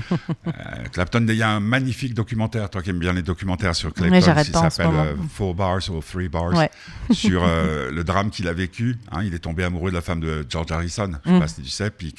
Euh, 0.47 0.83
Clapton, 0.91 1.25
il 1.27 1.35
y 1.35 1.43
a 1.43 1.49
un 1.49 1.59
magnifique 1.59 2.13
documentaire, 2.13 2.69
toi 2.69 2.81
qui 2.81 2.89
aimes 2.89 2.99
bien 2.99 3.13
les 3.13 3.21
documentaires 3.21 3.75
sur 3.75 3.93
Clapton, 3.93 4.15
qui 4.43 4.51
s'appelle 4.51 4.87
euh, 4.93 5.15
Four 5.33 5.53
Bars 5.55 5.79
ou 5.89 6.01
Three 6.01 6.29
Bars, 6.29 6.53
Ouais. 6.53 6.69
sur 7.11 7.43
euh, 7.43 7.91
le 7.97 8.03
drame 8.03 8.29
qu'il 8.31 8.47
a 8.47 8.53
vécu. 8.53 8.97
hein. 9.11 9.21
il 9.23 9.33
est 9.33 9.39
tombé 9.39 9.63
amoureux 9.63 9.91
de 9.91 9.95
la 9.95 10.01
femme 10.01 10.19
de 10.19 10.45
George 10.49 10.71
Harrison, 10.71 11.11
je 11.25 11.29
ne 11.29 11.33
sais 11.33 11.37
Mm. 11.37 11.39
pas 11.39 11.47
si 11.47 11.61
tu 11.61 11.69
sais, 11.69 11.91
puis 11.91 12.13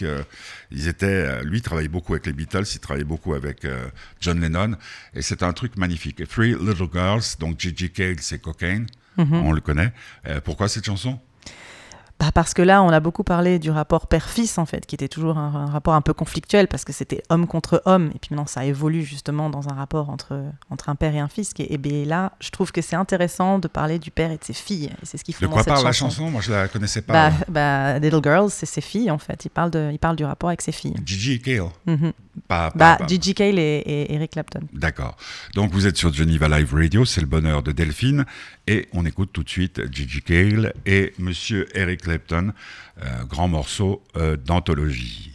étaient, 0.70 1.42
lui, 1.44 1.58
il 1.58 1.62
travaillait 1.62 1.88
beaucoup 1.88 2.12
avec 2.12 2.26
les 2.26 2.32
Beatles, 2.32 2.64
il 2.72 2.78
travaillait 2.78 3.04
beaucoup 3.04 3.34
avec 3.34 3.66
John 4.20 4.40
Lennon, 4.40 4.76
et 5.14 5.22
c'est 5.22 5.42
un 5.42 5.52
truc 5.52 5.76
magnifique. 5.76 6.20
Et 6.20 6.26
Three 6.26 6.54
Little 6.54 6.88
Girls, 6.92 7.22
donc 7.40 7.58
Gigi 7.60 7.90
Cale, 7.90 8.16
c'est 8.20 8.40
Cocaine, 8.40 8.86
Mhm. 9.18 9.34
on 9.34 9.52
le 9.52 9.60
connaît. 9.60 9.92
Pourquoi 10.44 10.68
cette 10.68 10.86
chanson? 10.86 11.18
Bah, 12.22 12.30
parce 12.32 12.54
que 12.54 12.62
là, 12.62 12.84
on 12.84 12.90
a 12.90 13.00
beaucoup 13.00 13.24
parlé 13.24 13.58
du 13.58 13.72
rapport 13.72 14.06
père-fils, 14.06 14.56
en 14.58 14.64
fait, 14.64 14.86
qui 14.86 14.94
était 14.94 15.08
toujours 15.08 15.38
un, 15.38 15.52
un 15.56 15.66
rapport 15.66 15.94
un 15.94 16.02
peu 16.02 16.12
conflictuel, 16.12 16.68
parce 16.68 16.84
que 16.84 16.92
c'était 16.92 17.20
homme 17.30 17.48
contre 17.48 17.82
homme, 17.84 18.12
et 18.14 18.18
puis 18.20 18.28
maintenant, 18.30 18.46
ça 18.46 18.64
évolue 18.64 19.02
justement 19.02 19.50
dans 19.50 19.68
un 19.68 19.74
rapport 19.74 20.08
entre, 20.08 20.40
entre 20.70 20.88
un 20.88 20.94
père 20.94 21.16
et 21.16 21.18
un 21.18 21.26
fils. 21.26 21.52
qui 21.52 21.62
est- 21.62 21.72
Et 21.72 21.78
bien 21.78 22.04
là, 22.04 22.30
je 22.38 22.50
trouve 22.50 22.70
que 22.70 22.80
c'est 22.80 22.94
intéressant 22.94 23.58
de 23.58 23.66
parler 23.66 23.98
du 23.98 24.12
père 24.12 24.30
et 24.30 24.36
de 24.38 24.44
ses 24.44 24.52
filles, 24.52 24.90
et 25.02 25.04
c'est 25.04 25.18
ce 25.18 25.24
qu'ils 25.24 25.34
font 25.34 25.40
De 25.40 25.46
dans 25.46 25.52
quoi 25.54 25.62
cette 25.64 25.72
parle 25.72 25.84
la 25.84 25.90
chanson. 25.90 26.14
chanson? 26.22 26.30
Moi, 26.30 26.40
je 26.42 26.52
la 26.52 26.68
connaissais 26.68 27.02
pas. 27.02 27.30
bah, 27.30 27.36
bah, 27.48 27.98
Little 27.98 28.20
Girls, 28.22 28.50
c'est 28.50 28.66
ses 28.66 28.80
filles, 28.82 29.10
en 29.10 29.18
fait. 29.18 29.44
Il 29.44 29.50
parle, 29.50 29.72
de, 29.72 29.90
il 29.92 29.98
parle 29.98 30.14
du 30.14 30.24
rapport 30.24 30.48
avec 30.50 30.62
ses 30.62 30.70
filles. 30.70 30.94
Gigi 31.04 31.40
Cale, 31.42 31.62
Mhm. 31.86 32.12
pas, 32.46 32.70
pas- 32.70 32.76
Bah, 32.76 32.96
pas- 33.00 33.06
Gigi 33.08 33.34
Cale 33.34 33.58
et, 33.58 33.82
et 33.84 34.14
Eric 34.14 34.30
Clapton. 34.30 34.60
D'accord. 34.72 35.16
Donc 35.56 35.72
vous 35.72 35.88
êtes 35.88 35.96
sur 35.96 36.12
Geneva 36.12 36.46
Live 36.48 36.72
Radio, 36.72 37.04
c'est 37.04 37.20
le 37.20 37.26
bonheur 37.26 37.64
de 37.64 37.72
Delphine, 37.72 38.24
et 38.68 38.86
on 38.92 39.04
écoute 39.04 39.30
tout 39.32 39.42
de 39.42 39.48
suite 39.48 39.80
Gigi 39.90 40.22
Cale 40.22 40.72
et 40.86 41.14
Monsieur 41.18 41.66
Eric 41.76 42.02
Clapton, 42.02 42.11
euh, 43.02 43.24
grand 43.28 43.48
morceau 43.48 44.02
euh, 44.16 44.36
d'anthologie. 44.36 45.32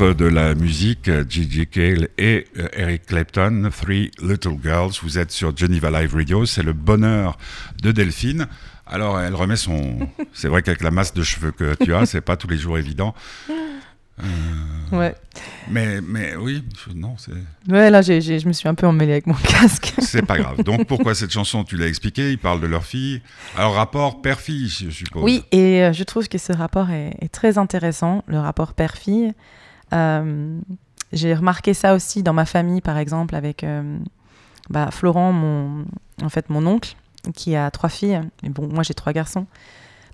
De 0.00 0.24
la 0.24 0.54
musique, 0.54 1.10
Gigi 1.28 1.66
Cale 1.66 2.08
et 2.16 2.46
euh, 2.58 2.68
Eric 2.72 3.04
Clapton, 3.04 3.68
Three 3.70 4.10
Little 4.22 4.56
Girls. 4.62 4.92
Vous 5.02 5.18
êtes 5.18 5.30
sur 5.30 5.54
Geneva 5.54 5.90
Live 5.90 6.14
Radio, 6.14 6.46
c'est 6.46 6.62
le 6.62 6.72
bonheur 6.72 7.36
de 7.82 7.92
Delphine. 7.92 8.46
Alors, 8.86 9.20
elle 9.20 9.34
remet 9.34 9.56
son. 9.56 9.98
C'est 10.32 10.48
vrai 10.48 10.62
qu'avec 10.62 10.80
la 10.82 10.90
masse 10.90 11.12
de 11.12 11.22
cheveux 11.22 11.50
que 11.52 11.74
tu 11.84 11.92
as, 11.94 12.06
c'est 12.06 12.22
pas 12.22 12.38
tous 12.38 12.48
les 12.48 12.56
jours 12.56 12.78
évident. 12.78 13.14
Ouais. 14.90 15.14
Mais, 15.70 16.00
mais 16.00 16.34
oui, 16.34 16.64
je- 16.88 16.94
non, 16.94 17.16
c'est 17.18 17.32
Ouais, 17.70 17.90
là, 17.90 18.00
j'ai- 18.02 18.20
je 18.20 18.48
me 18.48 18.52
suis 18.54 18.68
un 18.68 18.74
peu 18.74 18.86
emmêlée 18.86 19.12
avec 19.12 19.26
mon 19.26 19.34
casque. 19.44 19.92
c'est 19.98 20.24
pas 20.24 20.38
grave. 20.38 20.62
Donc, 20.62 20.86
pourquoi 20.86 21.14
cette 21.14 21.30
chanson 21.30 21.62
Tu 21.62 21.76
l'as 21.76 21.86
expliqué, 21.88 22.30
ils 22.32 22.38
parlent 22.38 22.60
de 22.62 22.66
leur 22.66 22.84
fille. 22.86 23.20
Alors, 23.54 23.74
rapport 23.74 24.22
père-fille, 24.22 24.68
je 24.68 24.88
suppose. 24.90 25.22
Oui, 25.22 25.44
et 25.52 25.82
euh, 25.84 25.92
je 25.92 26.04
trouve 26.04 26.26
que 26.28 26.38
ce 26.38 26.52
rapport 26.54 26.90
est, 26.90 27.14
est 27.20 27.28
très 27.30 27.58
intéressant, 27.58 28.24
le 28.28 28.38
rapport 28.38 28.72
père-fille. 28.72 29.32
Euh, 29.92 30.58
J'ai 31.12 31.34
remarqué 31.34 31.74
ça 31.74 31.94
aussi 31.94 32.22
dans 32.22 32.32
ma 32.32 32.44
famille, 32.44 32.80
par 32.80 32.96
exemple, 32.96 33.34
avec 33.34 33.64
euh, 33.64 33.98
bah, 34.68 34.90
Florent, 34.92 35.32
mon, 35.32 35.84
en 36.22 36.28
fait, 36.28 36.48
mon 36.50 36.66
oncle, 36.66 36.94
qui 37.34 37.56
a 37.56 37.70
trois 37.70 37.88
filles. 37.88 38.20
Et 38.42 38.48
bon, 38.48 38.68
moi, 38.68 38.82
j'ai 38.82 38.94
trois 38.94 39.12
garçons. 39.12 39.46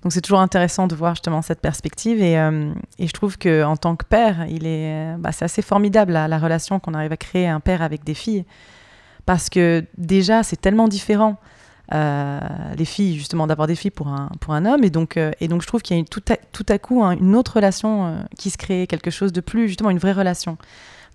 Donc, 0.02 0.12
c'est 0.12 0.20
toujours 0.20 0.40
intéressant 0.40 0.86
de 0.86 0.94
voir 0.94 1.14
justement 1.14 1.42
cette 1.42 1.60
perspective. 1.60 2.22
Et, 2.22 2.38
euh, 2.38 2.72
et 2.98 3.06
je 3.06 3.12
trouve 3.12 3.36
que 3.38 3.64
en 3.64 3.76
tant 3.76 3.96
que 3.96 4.04
père, 4.04 4.46
il 4.48 4.66
est, 4.66 5.16
bah, 5.18 5.32
c'est 5.32 5.44
assez 5.44 5.62
formidable 5.62 6.12
la, 6.12 6.28
la 6.28 6.38
relation 6.38 6.80
qu'on 6.80 6.94
arrive 6.94 7.12
à 7.12 7.16
créer 7.16 7.48
un 7.48 7.60
père 7.60 7.82
avec 7.82 8.04
des 8.04 8.14
filles, 8.14 8.44
parce 9.26 9.50
que 9.50 9.84
déjà, 9.98 10.42
c'est 10.42 10.60
tellement 10.60 10.88
différent 10.88 11.36
les 11.92 12.84
filles, 12.84 13.16
justement, 13.16 13.46
d'avoir 13.46 13.68
des 13.68 13.76
filles 13.76 13.90
pour 13.90 14.08
un, 14.08 14.30
pour 14.40 14.54
un 14.54 14.64
homme. 14.66 14.82
Et 14.84 14.90
donc, 14.90 15.16
euh, 15.16 15.30
et 15.40 15.48
donc 15.48 15.62
je 15.62 15.66
trouve 15.66 15.82
qu'il 15.82 15.94
y 15.94 15.98
a 15.98 16.00
une- 16.00 16.06
tout, 16.08 16.22
à, 16.30 16.36
tout 16.36 16.66
à 16.68 16.78
coup 16.78 17.02
hein, 17.04 17.12
une 17.12 17.36
autre 17.36 17.54
relation 17.56 18.06
euh, 18.06 18.18
qui 18.38 18.50
se 18.50 18.58
crée, 18.58 18.86
quelque 18.88 19.10
chose 19.10 19.32
de 19.32 19.40
plus, 19.40 19.68
justement, 19.68 19.90
une 19.90 19.98
vraie 19.98 20.12
relation. 20.12 20.56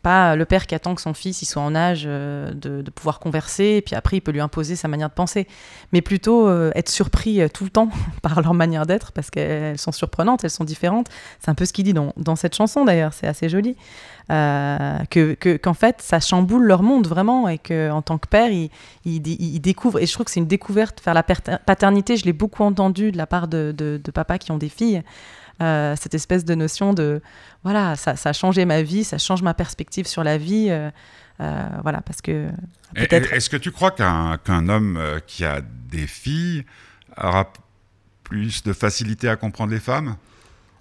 Pas 0.04 0.36
le 0.36 0.46
père 0.46 0.66
qui 0.66 0.74
attend 0.74 0.96
que 0.96 1.02
son 1.02 1.14
fils 1.14 1.42
il 1.44 1.46
soit 1.46 1.62
en 1.62 1.76
âge 1.76 2.04
euh, 2.08 2.52
de, 2.54 2.90
pouvoir 2.90 3.20
converser, 3.20 3.76
et 3.78 3.82
puis 3.82 3.96
après 3.96 4.18
il 4.18 4.22
peut 4.22 4.32
lui 4.32 4.40
imposer 4.42 4.76
sa 4.76 4.88
manière 4.88 5.10
de 5.10 5.14
penser. 5.14 5.48
Mais 5.94 6.02
plutôt 6.02 6.48
euh, 6.48 6.72
être 6.76 6.90
surpris 6.90 7.40
euh, 7.42 7.48
tout 7.48 7.64
le 7.64 7.70
temps 7.70 7.90
par 8.24 8.42
leur 8.42 8.54
manière 8.54 8.86
d'être, 8.86 9.12
parce 9.12 9.30
qu'elles 9.30 9.78
sont 9.78 9.92
surprenantes, 9.92 10.44
elles 10.44 10.50
sont 10.50 10.64
différentes. 10.64 11.08
C'est 11.40 11.50
un 11.50 11.56
peu 11.56 11.66
ce 11.66 11.74
qu'il 11.74 11.86
dit 11.86 11.94
dans, 11.94 12.14
dans 12.18 12.36
cette 12.36 12.56
chanson 12.56 12.84
d'ailleurs, 12.86 13.14
c'est 13.14 13.28
assez 13.28 13.48
joli. 13.50 13.76
Que, 14.30 15.34
que- 15.34 15.58
qu'en 15.58 15.74
fait, 15.74 16.02
ça 16.02 16.22
chamboule 16.22 16.64
leur 16.64 16.84
monde 16.84 17.06
vraiment, 17.06 17.50
et 17.50 17.58
qu'en 17.58 18.02
tant 18.02 18.18
que 18.18 18.28
père, 18.30 18.50
il, 18.50 18.70
il, 19.04 19.28
il 19.28 19.60
découvre, 19.60 20.00
et 20.00 20.06
je 20.06 20.14
trouve 20.14 20.26
que 20.26 20.32
c'est 20.32 20.40
une 20.40 20.48
découverte, 20.48 21.02
faire 21.02 21.14
la 21.14 21.22
pater- 21.24 21.58
paternité, 21.66 22.16
je 22.16 22.24
l'ai 22.24 22.32
beaucoup 22.32 22.64
entendu 22.64 23.12
de 23.12 23.18
la 23.18 23.28
part 23.28 23.50
de, 23.50 23.74
de, 23.78 24.00
de 24.02 24.12
papas 24.12 24.38
qui 24.38 24.52
ont 24.54 24.58
des 24.58 24.70
filles, 24.70 25.02
euh, 25.62 25.96
cette 25.96 26.14
espèce 26.14 26.46
de 26.46 26.56
notion 26.56 26.94
de, 26.94 27.22
voilà, 27.64 27.96
ça, 27.96 28.16
ça 28.16 28.30
a 28.30 28.34
changé 28.34 28.66
ma 28.66 28.82
vie, 28.82 29.04
ça 29.04 29.18
change 29.18 29.42
ma 29.42 29.54
perspective 29.54 30.08
sur 30.08 30.24
la 30.24 30.38
vie, 30.38 30.68
euh, 30.70 30.90
euh, 31.40 31.68
voilà, 31.84 32.02
parce 32.02 32.22
que 32.22 32.50
Est-ce 32.96 33.50
que 33.50 33.58
tu 33.58 33.72
crois 33.72 33.92
qu'un 33.92 34.70
homme 34.70 35.00
qui 35.28 35.46
a 35.46 35.62
des 35.62 36.08
filles 36.08 36.66
aura 37.18 37.52
plus 38.24 38.64
de 38.64 38.74
facilité 38.74 39.30
à 39.30 39.36
comprendre 39.36 39.72
les 39.72 39.80
femmes? 39.80 40.16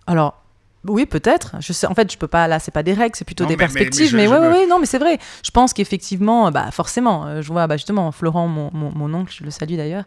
Alors, 0.07 0.43
oui, 0.89 1.05
peut-être. 1.07 1.57
Je 1.61 1.73
sais, 1.73 1.87
en 1.87 1.95
fait, 1.95 2.11
je 2.11 2.17
peux 2.19 2.27
pas. 2.29 2.49
Là, 2.49 2.59
c'est 2.59 2.71
pas 2.71 2.83
des 2.83 2.95
règles, 2.95 3.15
c'est 3.17 3.25
plutôt 3.25 3.45
Non, 3.45 3.49
des 3.49 3.55
mais- 3.55 3.59
perspectives. 3.59 4.15
Mais, 4.15 4.27
ouais, 4.27 4.41
me- 4.41 4.51
ouais, 4.51 4.67
non, 4.67 4.79
mais 4.79 4.87
c'est 4.87 4.99
vrai. 4.99 5.19
Je 5.45 5.51
pense 5.51 5.73
qu'effectivement, 5.73 6.51
bah, 6.51 6.71
forcément, 6.71 7.27
euh, 7.27 7.43
je 7.43 7.49
vois, 7.53 7.67
bah, 7.67 7.77
justement, 7.77 8.11
Florent, 8.13 8.49
mon, 8.49 8.71
mon, 8.73 8.91
mon 8.95 9.13
oncle, 9.15 9.33
je 9.37 9.45
le 9.45 9.51
salue 9.51 9.77
d'ailleurs. 9.77 10.05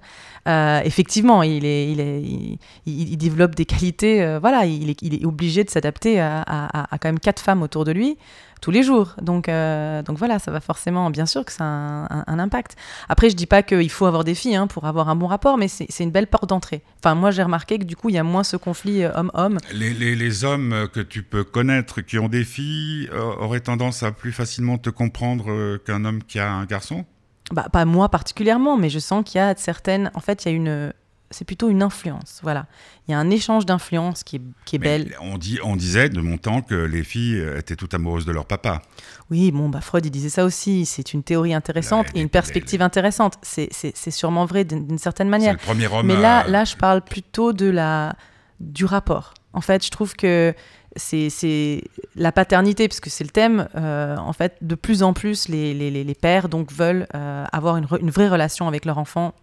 euh, 0.48 0.82
effectivement, 0.84 1.42
il 1.44 1.64
est, 1.66 1.92
il 1.92 2.00
est, 2.02 2.22
il, 2.22 2.58
il- 2.86 3.10
il 3.14 3.18
développe 3.18 3.56
des 3.56 3.66
qualités. 3.66 4.22
euh, 4.24 4.40
voilà, 4.40 4.66
il 4.66 4.90
est, 4.90 5.02
il 5.02 5.14
est 5.14 5.26
obligé 5.26 5.64
de 5.64 5.70
s'adapter 5.70 6.20
à, 6.20 6.42
à- 6.42 6.82
à- 6.82 6.88
à 6.94 6.98
quand 6.98 7.08
même 7.08 7.20
quatre 7.20 7.40
femmes 7.42 7.62
autour 7.62 7.86
de 7.86 7.92
lui 7.92 8.18
tous 8.64 8.72
les 8.72 8.82
jours. 8.82 9.14
Donc, 9.22 9.50
euh, 9.50 10.02
donc 10.04 10.18
voilà, 10.18 10.40
ça 10.40 10.50
va 10.50 10.62
forcément, 10.62 11.10
bien 11.10 11.26
sûr 11.26 11.44
que 11.44 11.52
ça 11.52 11.66
a 11.66 11.68
un, 11.68 12.04
un- 12.06 12.24
un 12.28 12.40
impact. 12.40 12.78
Après, 13.10 13.30
je 13.30 13.36
dis 13.36 13.46
pas 13.46 13.62
qu'il 13.62 13.90
faut 13.92 14.06
avoir 14.06 14.24
des 14.24 14.36
filles 14.36 14.56
hein, 14.56 14.68
pour 14.68 14.86
avoir 14.86 15.10
un 15.10 15.16
bon 15.16 15.28
rapport, 15.28 15.58
mais 15.58 15.68
c'est 15.68 16.00
une 16.00 16.12
belle 16.12 16.28
porte 16.28 16.48
d'entrée. 16.48 16.82
Enfin, 17.04 17.14
moi, 17.14 17.30
j'ai 17.32 17.44
remarqué 17.44 17.78
que 17.78 17.84
du 17.84 17.98
coup, 17.98 18.08
il 18.10 18.16
y 18.16 18.18
a 18.18 18.24
moins 18.24 18.44
ce 18.46 18.56
conflit 18.56 19.04
euh, 19.04 19.12
homme-homme. 19.16 19.58
les, 19.74 19.94
les- 19.94 20.16
les 20.16 20.46
hommes 20.46 20.72
euh, 20.72 20.88
que 20.88 21.02
tu 21.02 21.24
peux 21.24 21.44
connaître 21.44 22.00
qui 22.02 22.18
ont 22.18 22.30
des 22.30 22.46
filles 22.46 23.10
euh, 23.12 23.36
auraient 23.40 23.60
tendance 23.60 24.02
à 24.02 24.12
plus 24.14 24.32
facilement 24.32 24.78
te 24.78 24.90
comprendre 24.90 25.78
qu'un 25.86 26.06
homme 26.06 26.24
qui 26.24 26.40
a 26.40 26.50
un 26.50 26.64
garçon? 26.66 27.04
Bah, 27.52 27.68
pas 27.70 27.84
moi 27.84 28.08
particulièrement, 28.08 28.78
mais 28.78 28.90
je 28.90 29.00
sens 29.00 29.24
qu'il 29.26 29.40
y 29.40 29.42
a 29.42 29.54
certaines. 29.58 30.10
En 30.14 30.22
fait, 30.22 30.46
il 30.46 30.50
y 30.50 30.52
a 30.54 30.56
une. 30.56 30.94
C'est 31.34 31.46
plutôt 31.46 31.70
une 31.70 31.82
influence. 31.82 32.40
Voilà. 32.44 32.66
Il 33.08 33.12
y 33.12 33.14
a 33.14 33.20
un 33.20 33.30
échange 33.30 33.66
d'influence 33.66 34.24
qui 34.24 34.38
est, 34.38 34.42
qui 34.66 34.76
est 34.78 34.80
belle. 34.80 35.16
on, 35.22 35.38
dit, 35.38 35.60
on 35.64 35.76
disait 35.76 36.08
de 36.10 36.22
mon 36.22 36.38
temps 36.38 36.62
que 36.62 36.76
les 36.76 37.04
filles 37.04 37.44
étaient 37.58 37.76
toutes 37.76 37.94
amoureuses 37.94 38.26
de 38.26 38.32
leur 38.32 38.46
papa. 38.46 38.82
Oui, 39.30 39.52
bon, 39.52 39.68
bah, 39.70 39.82
Freud, 39.82 40.06
il 40.06 40.12
disait 40.12 40.30
ça 40.30 40.46
aussi. 40.46 40.86
C'est 40.86 41.14
une 41.14 41.24
théorie 41.24 41.54
intéressante 41.54 42.06
Là, 42.08 42.12
et 42.16 42.22
une 42.22 42.30
perspective 42.30 42.82
intéressante. 42.82 43.38
C'est- 43.42 43.70
sûrement 44.12 44.46
vrai 44.46 44.64
d'une 44.64 44.98
certaine 44.98 45.28
C'est 45.28 45.32
manière. 45.32 45.54
le 45.54 45.58
premier 45.60 45.88
homme. 45.88 46.06
Mais 46.06 46.16
là, 46.16 46.40
à- 46.40 46.48
là, 46.48 46.64
je 46.66 46.76
parle 46.76 47.02
plutôt 47.02 47.52
de 47.52 47.66
la, 47.70 48.16
du 48.60 48.86
rapport. 48.86 49.34
En 49.54 49.62
fait, 49.62 49.86
je 49.86 49.92
trouve 49.92 50.16
que 50.16 50.54
c'est 50.96 51.84
la 52.16 52.32
paternité, 52.32 52.88
puisque 52.88 53.10
c'est 53.10 53.24
le 53.24 53.30
thème. 53.30 53.68
euh, 53.76 54.16
en 54.18 54.34
fait, 54.34 54.58
de 54.62 54.76
plus 54.76 55.02
en 55.04 55.14
plus, 55.14 55.48
les, 55.48 55.74
les, 55.74 55.90
les- 56.04 56.14
pères 56.16 56.50
donc 56.50 56.72
veulent 56.72 57.08
euh, 57.16 57.46
avoir 57.52 57.78
une, 57.78 57.86
vraie 58.12 58.30
relation 58.30 58.68
avec 58.68 58.86
leur 58.86 58.98
enfant 59.00 59.34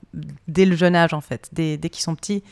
dès 0.48 0.64
le 0.64 0.76
jeune 0.76 0.94
âge, 0.94 1.12
en 1.14 1.20
fait, 1.20 1.48
dès, 1.52 1.76
dès 1.76 1.90
qu'ils 1.90 2.02
sont 2.02 2.14
petits. 2.14 2.42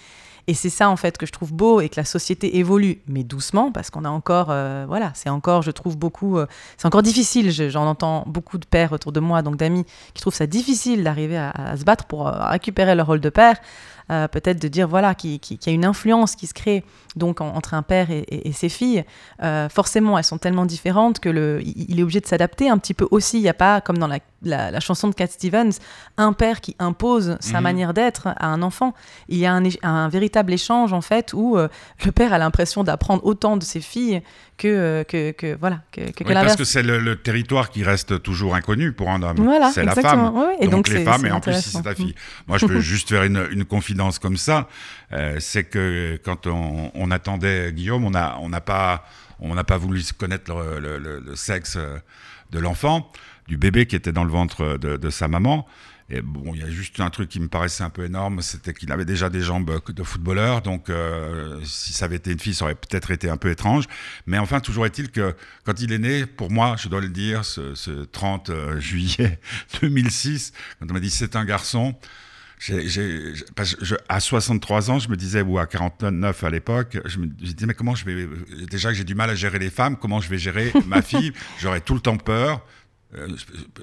Et 0.49 0.55
c'est 0.55 0.71
ça, 0.71 0.89
en 0.89 0.97
fait, 0.97 1.19
que 1.19 1.27
je 1.27 1.31
trouve 1.33 1.53
beau 1.53 1.81
et 1.83 1.89
que 1.91 2.01
la 2.01 2.05
société 2.07 2.57
évolue, 2.57 3.03
mais 3.07 3.23
doucement, 3.23 3.71
parce 3.71 3.91
qu'on 3.91 4.05
a 4.07 4.09
encore, 4.09 4.49
euh, 4.51 4.87
voilà, 4.89 5.13
c'est 5.15 5.29
encore, 5.29 5.61
je 5.63 5.71
trouve 5.71 5.97
beaucoup, 5.99 6.39
c'est 6.79 6.87
encore 6.87 7.03
difficile. 7.03 7.51
Je- 7.53 7.69
J'en 7.69 7.87
entends 7.87 8.25
beaucoup 8.27 8.57
de 8.59 8.65
pères 8.67 8.93
autour 8.93 9.13
de 9.13 9.21
moi, 9.21 9.43
donc 9.43 9.57
d'amis, 9.57 9.85
qui 10.15 10.21
trouvent 10.23 10.35
ça 10.35 10.47
difficile 10.47 11.05
d'arriver 11.05 11.37
à, 11.37 11.77
se 11.77 11.85
battre 11.85 12.07
pour 12.07 12.27
récupérer 12.27 12.95
leur 12.95 13.07
rôle 13.07 13.21
de 13.21 13.29
père. 13.31 13.57
Euh, 14.11 14.27
peut-être 14.29 14.61
de 14.61 14.69
dire 14.69 14.89
voilà 14.89 15.15
qu'il 15.15 15.39
qui, 15.39 15.59
qu'il 15.59 15.71
y 15.71 15.75
a 15.75 15.75
une 15.75 15.85
influence 15.85 16.35
qui 16.35 16.47
se 16.47 16.55
crée 16.55 16.83
donc 17.17 17.41
en- 17.41 17.49
entre 17.55 17.75
un 17.75 17.83
père 17.83 18.11
et, 18.11 18.21
et- 18.21 18.49
et 18.49 18.53
ses 18.53 18.69
filles. 18.71 19.05
Euh, 19.43 19.69
forcément, 19.69 20.17
elles 20.17 20.25
sont 20.25 20.39
tellement 20.39 20.65
différentes 20.67 21.19
que 21.21 21.29
le, 21.29 21.61
il, 21.63 21.99
est 21.99 22.03
obligé 22.03 22.21
de 22.21 22.27
s'adapter 22.27 22.71
un 22.71 22.79
petit 22.79 22.95
peu 22.95 23.07
aussi. 23.11 23.39
Il 23.39 23.43
n'y 23.43 23.49
a 23.49 23.55
pas 23.55 23.81
comme 23.81 23.99
dans 23.99 24.07
la, 24.07 24.19
la- 24.43 24.71
la 24.71 24.81
chanson 24.81 25.09
de 25.09 25.15
Cat 25.15 25.27
Stevens 25.27 25.73
un 26.17 26.33
père 26.33 26.61
qui 26.61 26.75
impose 26.79 27.37
sa 27.41 27.59
Mhm. 27.59 27.63
manière 27.63 27.95
d'être 27.95 28.29
à 28.29 28.47
un 28.47 28.63
enfant. 28.63 28.95
Il 29.29 29.37
y 29.39 29.47
a 29.47 29.53
un 29.83 30.09
véritable 30.09 30.53
échange 30.53 30.93
en 30.93 31.01
fait 31.03 31.33
où 31.35 31.59
euh, 31.59 31.69
le 32.05 32.13
père 32.13 32.33
a 32.33 32.39
l'impression 32.39 32.85
d'apprendre 32.85 33.25
autant 33.27 33.57
de 33.57 33.65
ses 33.65 33.81
filles 33.81 34.23
que 34.59 34.69
euh, 34.69 35.05
que, 35.05 35.31
que- 35.31 35.57
voilà 35.59 35.83
que, 35.93 36.11
que, 36.11 36.25
que 36.25 36.29
Oui, 36.29 36.35
parce 36.35 36.57
que 36.57 36.65
c'est 36.65 36.83
le, 36.83 36.99
le 36.99 37.17
territoire 37.17 37.71
qui 37.71 37.83
reste 37.85 38.23
toujours 38.23 38.55
inconnu 38.55 38.93
pour 38.93 39.09
un 39.11 39.23
homme. 39.23 39.37
Voilà, 39.39 39.71
c'est 39.73 39.85
la 39.85 39.93
exactement. 39.93 40.33
femme. 40.33 40.37
Ouais. 40.37 40.57
Et 40.61 40.69
donc, 40.69 40.89
les 40.89 41.05
femmes, 41.05 41.25
et 41.25 41.31
en 41.31 41.41
plus, 41.41 41.55
si 41.55 41.71
c'est 41.71 41.83
ta 41.83 41.95
fille. 41.95 42.15
Moi, 42.47 42.59
je 42.59 42.67
peux 42.67 42.81
juste 42.95 43.09
faire 43.09 43.23
une, 43.23 43.47
une 43.53 43.65
confidence 43.65 44.19
comme 44.19 44.37
ça. 44.37 44.69
Euh, 45.13 45.37
c'est 45.41 45.65
que 45.65 46.21
quand 46.25 46.47
on, 46.47 46.91
on 46.95 47.11
attendait 47.11 47.73
Guillaume, 47.73 48.05
on 48.05 48.11
n'a 48.11 48.37
on 48.41 48.49
n'a 48.51 48.61
pas, 48.61 49.05
on 49.41 49.55
n'a 49.55 49.65
pas 49.65 49.79
voulu 49.79 50.03
connaître 50.19 50.53
le, 50.53 50.81
le- 50.81 50.99
le- 50.99 51.21
le 51.21 51.37
sexe 51.37 51.77
euh, 51.77 51.97
de 52.51 52.59
l'enfant, 52.59 53.11
du 53.47 53.57
bébé 53.57 53.87
qui 53.87 53.97
était 53.97 54.13
dans 54.13 54.25
le 54.25 54.31
ventre 54.31 54.77
de, 54.77 54.97
de 54.97 55.11
sa 55.11 55.29
maman. 55.29 55.67
Et 56.11 56.23
bon, 56.23 56.55
il 56.55 56.61
y 56.61 56.65
a 56.65 56.71
juste 56.71 56.99
un 57.01 57.11
truc 57.11 57.29
qui 57.29 57.39
me 57.39 57.49
paraissait 57.49 57.85
un 57.85 57.91
peu 57.91 58.05
énorme, 58.07 58.41
c'était 58.41 58.73
qu'il 58.73 58.91
avait 58.93 59.05
déjà 59.05 59.29
des 59.29 59.43
jambes 59.43 59.79
de 59.93 60.03
footballeur, 60.03 60.63
donc 60.63 60.89
euh, 60.89 61.61
si 61.65 61.93
ça 61.93 62.07
avait 62.07 62.17
été 62.17 62.33
une 62.33 62.39
fille, 62.39 62.55
ça 62.55 62.65
aurait 62.65 62.75
peut-être 62.77 63.11
été 63.11 63.29
un 63.29 63.37
peu 63.37 63.51
étrange. 63.51 63.85
Mais 64.27 64.39
enfin, 64.39 64.61
toujours 64.61 64.87
est-il 64.87 65.11
que 65.11 65.35
quand 65.65 65.81
il 65.83 65.93
est 65.93 65.99
né, 65.99 66.25
pour 66.25 66.51
moi, 66.51 66.77
je 66.79 66.89
dois 66.89 67.03
le 67.03 67.11
dire, 67.11 67.45
ce, 67.45 67.75
ce 67.75 67.91
30 68.05 68.49
euh, 68.49 68.81
juillet 68.81 69.39
2006, 69.83 70.53
quand 70.81 70.87
on 70.91 70.95
m'a 70.95 71.01
dit 71.01 71.11
c'est 71.11 71.37
un 71.37 71.45
garçon, 71.45 71.95
parce 73.55 73.75
que 73.75 73.85
je- 73.85 73.95
à 74.09 74.19
63 74.21 74.91
ans, 74.91 74.99
je 74.99 75.09
me 75.09 75.17
disais, 75.17 75.43
ou 75.43 75.59
à 75.59 75.67
49 75.67 76.43
à 76.43 76.51
l'époque, 76.51 76.99
je 77.05 77.19
me 77.19 77.27
disais, 77.27 77.67
mais 77.67 77.75
comment 77.75 77.95
je 77.95 78.05
vais. 78.05 78.27
Déjà 78.71 78.89
que 78.91 78.97
j'ai 78.97 79.05
du 79.05 79.15
mal 79.15 79.31
à 79.31 79.35
gérer 79.35 79.59
les 79.59 79.71
femmes, 79.71 79.97
comment 79.97 80.21
je 80.21 80.29
vais 80.29 80.39
gérer 80.39 80.73
ma 80.87 81.03
fille 81.03 81.33
J'aurais 81.61 81.81
tout 81.81 81.95
le 81.95 82.01
temps 82.01 82.17
peur. 82.17 82.65
Euh, 83.17 83.27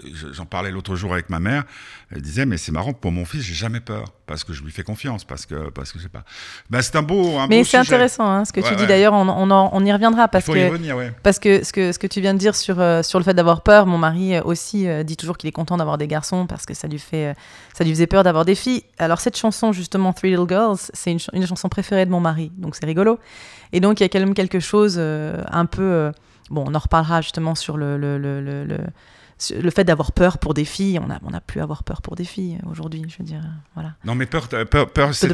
je- 0.04 0.34
J'en 0.34 0.46
parlais 0.46 0.70
l'autre 0.70 0.96
jour 0.96 1.12
avec 1.14 1.32
ma 1.32 1.40
mère. 1.40 1.64
Elle 2.12 2.22
disait, 2.22 2.46
mais 2.46 2.58
c'est 2.58 2.72
marrant, 2.72 2.94
pour 2.94 3.12
mon 3.12 3.26
fils, 3.26 3.42
j'ai 3.42 3.56
jamais 3.56 3.80
peur. 3.80 4.06
Parce 4.28 4.44
que 4.44 4.54
je 4.54 4.62
lui 4.64 4.72
fais 4.72 4.84
confiance. 4.84 5.24
Parce 5.24 5.48
que, 5.48 5.70
parce 5.72 5.92
que 5.92 5.98
je 5.98 6.04
sais 6.04 6.10
pas. 6.10 6.24
Ben, 6.70 6.82
c'est 6.84 6.96
un 6.96 7.02
beau. 7.02 7.38
Un 7.40 7.48
Mais 7.48 7.64
c'est 7.64 7.78
intéressant 7.78 8.28
hein, 8.28 8.46
ce 8.46 8.54
que 8.54 8.60
Ouais, 8.62 8.70
tu 8.70 8.76
dis 8.76 8.86
d'ailleurs, 8.86 9.14
on, 9.14 9.28
on, 9.28 9.86
y 9.86 9.92
reviendra 9.92 10.26
Il 10.26 10.30
parce 10.32 10.46
faut 10.46 10.54
que 10.54 10.60
y 10.60 10.68
revenir, 10.68 10.96
ouais. 10.96 11.12
Parce 11.24 11.40
que 11.40 11.64
ce, 11.64 11.74
que 11.74 11.92
ce 11.92 11.98
que 11.98 12.06
tu 12.06 12.22
viens 12.22 12.36
de 12.36 12.40
dire 12.40 12.56
sur, 12.56 12.80
euh, 12.80 13.02
sur 13.02 13.18
le 13.18 13.26
fait 13.26 13.34
d'avoir 13.34 13.62
peur, 13.64 13.88
mon 13.88 13.98
mari 13.98 14.36
euh, 14.36 14.42
aussi 14.44 14.86
dit 15.04 15.18
toujours 15.18 15.38
qu'il 15.40 15.48
est 15.48 15.52
content 15.52 15.78
d'avoir 15.78 15.98
des 15.98 16.08
garçons 16.08 16.46
parce 16.46 16.68
que 16.68 16.76
ça 16.76 16.88
lui, 16.88 17.00
fait, 17.00 17.36
ça 17.74 17.84
lui 17.84 17.90
faisait 17.92 18.08
peur 18.08 18.24
d'avoir 18.24 18.46
des 18.46 18.56
filles. 18.56 18.84
Alors 19.00 19.20
cette 19.20 19.38
chanson, 19.38 19.72
justement, 19.72 20.14
Three 20.14 20.30
Little 20.32 20.48
Girls, 20.48 20.78
c'est 20.94 21.12
une, 21.12 21.20
ch- 21.20 21.32
une 21.34 21.48
chanson 21.48 21.68
préférée 21.68 22.06
de 22.06 22.12
mon 22.12 22.20
mari, 22.20 22.52
donc 22.58 22.76
c'est 22.76 22.86
rigolo. 22.86 23.20
Et 23.74 23.80
donc 23.80 24.00
il 24.00 24.04
y 24.04 24.06
a 24.06 24.10
quand 24.10 24.20
même 24.20 24.36
quelque 24.36 24.60
chose 24.60 24.98
euh, 25.00 25.42
un 25.52 25.66
peu... 25.66 25.82
euh, 25.82 26.12
bon, 26.52 26.64
on 26.68 26.76
en 26.76 26.80
reparlera 26.80 27.22
justement 27.22 27.56
sur 27.56 27.76
le, 27.78 27.98
le, 27.98 28.18
le, 28.20 28.40
le, 28.42 28.78
le- 29.52 29.70
fait 29.72 29.84
d'avoir 29.84 30.12
peur 30.12 30.38
pour 30.38 30.54
des 30.54 30.66
filles. 30.66 31.00
On 31.00 31.08
n'a 31.08 31.20
on 31.24 31.34
a 31.34 31.42
plus 31.42 31.60
à 31.60 31.64
avoir 31.64 31.84
peur 31.84 32.02
pour 32.02 32.16
des 32.16 32.24
filles 32.26 32.58
euh, 32.66 32.70
aujourd'hui, 32.72 33.04
je 33.08 33.18
veux 33.20 33.24
dire. 33.24 33.42
euh, 33.44 33.48
voilà. 33.74 33.94
Non, 34.06 34.16
mais 34.16 34.26
peur, 34.26 34.48
peur, 34.48 34.90
peur 34.90 35.14
c'était, 35.14 35.34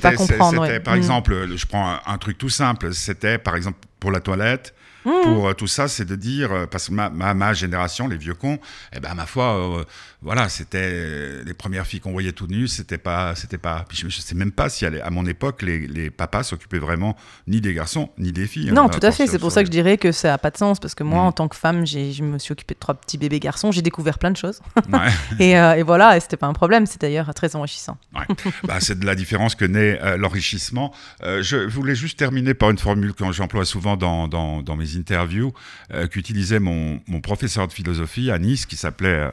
ouais. 0.59 0.79
par 0.79 0.93
Mm. 0.95 0.97
exemple, 0.97 1.47
je 1.55 1.65
prends 1.65 1.91
un, 1.91 1.99
un 2.05 2.17
truc 2.17 2.37
tout 2.37 2.49
simple, 2.49 2.93
c'était 2.93 3.37
par 3.37 3.55
exemple 3.55 3.79
pour 3.99 4.11
la 4.11 4.19
toilette, 4.19 4.73
Mmh. 5.05 5.09
pour 5.23 5.47
euh, 5.47 5.53
tout 5.53 5.67
ça, 5.67 5.87
c'est 5.87 6.05
de 6.05 6.15
dire, 6.15 6.51
euh, 6.51 6.65
parce 6.67 6.89
que 6.89 6.93
ma, 6.93 7.09
ma, 7.09 7.33
ma 7.33 7.53
génération, 7.53 8.07
les 8.07 8.17
vieux 8.17 8.35
cons, 8.35 8.59
eh 8.93 8.99
ben, 8.99 9.13
ma 9.15 9.25
foi, 9.25 9.79
euh, 9.79 9.83
voilà, 10.21 10.49
c'était 10.49 11.43
les 11.43 11.53
premières 11.53 11.87
filles 11.87 11.99
qu'on 12.01 12.11
voyait 12.11 12.33
tout 12.33 12.47
nues, 12.47 12.67
c'était 12.67 12.97
pas, 12.97 13.33
c'était 13.35 13.57
pas, 13.57 13.85
je, 13.91 14.09
je 14.09 14.21
sais 14.21 14.35
même 14.35 14.51
pas 14.51 14.69
si 14.69 14.85
à, 14.85 15.09
mon 15.09 15.25
époque, 15.25 15.61
les, 15.61 15.87
les 15.87 16.09
papas 16.11 16.43
s'occupaient 16.43 16.79
vraiment 16.79 17.15
ni 17.47 17.61
des 17.61 17.73
garçons, 17.73 18.09
ni 18.17 18.31
des 18.31 18.47
filles. 18.47 18.71
Non, 18.71 18.83
hein, 18.85 18.89
tout 18.89 19.05
à 19.05 19.11
fait. 19.11 19.27
C'est 19.27 19.39
pour 19.39 19.51
ça 19.51 19.61
que 19.61 19.67
je 19.67 19.71
dirais 19.71 19.97
que 19.97 20.11
ça 20.11 20.29
n'a 20.29 20.37
pas 20.37 20.51
de 20.51 20.57
sens 20.57 20.79
parce 20.79 20.93
que 20.93 21.03
moi, 21.03 21.23
Mm. 21.23 21.27
en 21.27 21.31
tant 21.31 21.47
que 21.47 21.55
femme, 21.55 21.85
je 21.85 22.23
me 22.23 22.37
suis 22.37 22.51
occupée 22.51 22.73
de 22.73 22.79
trois 22.79 22.95
petits 22.95 23.17
bébés 23.17 23.39
garçons. 23.39 23.71
J'ai 23.71 23.81
découvert 23.81 24.19
plein 24.19 24.31
de 24.31 24.37
choses. 24.37 24.61
Ouais. 24.91 24.99
et, 25.39 25.57
euh, 25.57 25.73
et 25.75 25.83
voilà, 25.83 26.17
et 26.17 26.19
c'était 26.19 26.37
pas 26.37 26.47
un 26.47 26.53
problème. 26.53 26.85
C'est 26.85 27.01
d'ailleurs 27.01 27.33
très 27.33 27.55
enrichissant. 27.55 27.97
Ouais. 28.15 28.25
Bah, 28.63 28.79
c'est 28.79 28.99
de 28.99 29.05
la 29.05 29.15
différence 29.15 29.55
que 29.55 29.65
naît 29.65 29.99
euh, 30.01 30.17
l'enrichissement. 30.17 30.93
Je 31.23 31.57
voulais 31.67 31.95
juste 31.95 32.17
terminer 32.19 32.53
par 32.53 32.69
une 32.69 32.77
formule 32.77 33.13
que 33.13 33.31
j'emploie 33.31 33.65
souvent 33.65 33.97
dans, 33.97 34.27
dans, 34.27 34.61
dans 34.61 34.75
mes 34.75 34.90
interviews, 34.97 35.53
euh, 35.93 36.07
qu'utilisait 36.07 36.59
mon, 36.59 37.01
mon 37.07 37.21
professeur 37.21 37.67
de 37.67 37.73
philosophie 37.73 38.31
à 38.31 38.39
Nice, 38.39 38.65
qui 38.65 38.75
s'appelait 38.75 39.09
euh, 39.09 39.31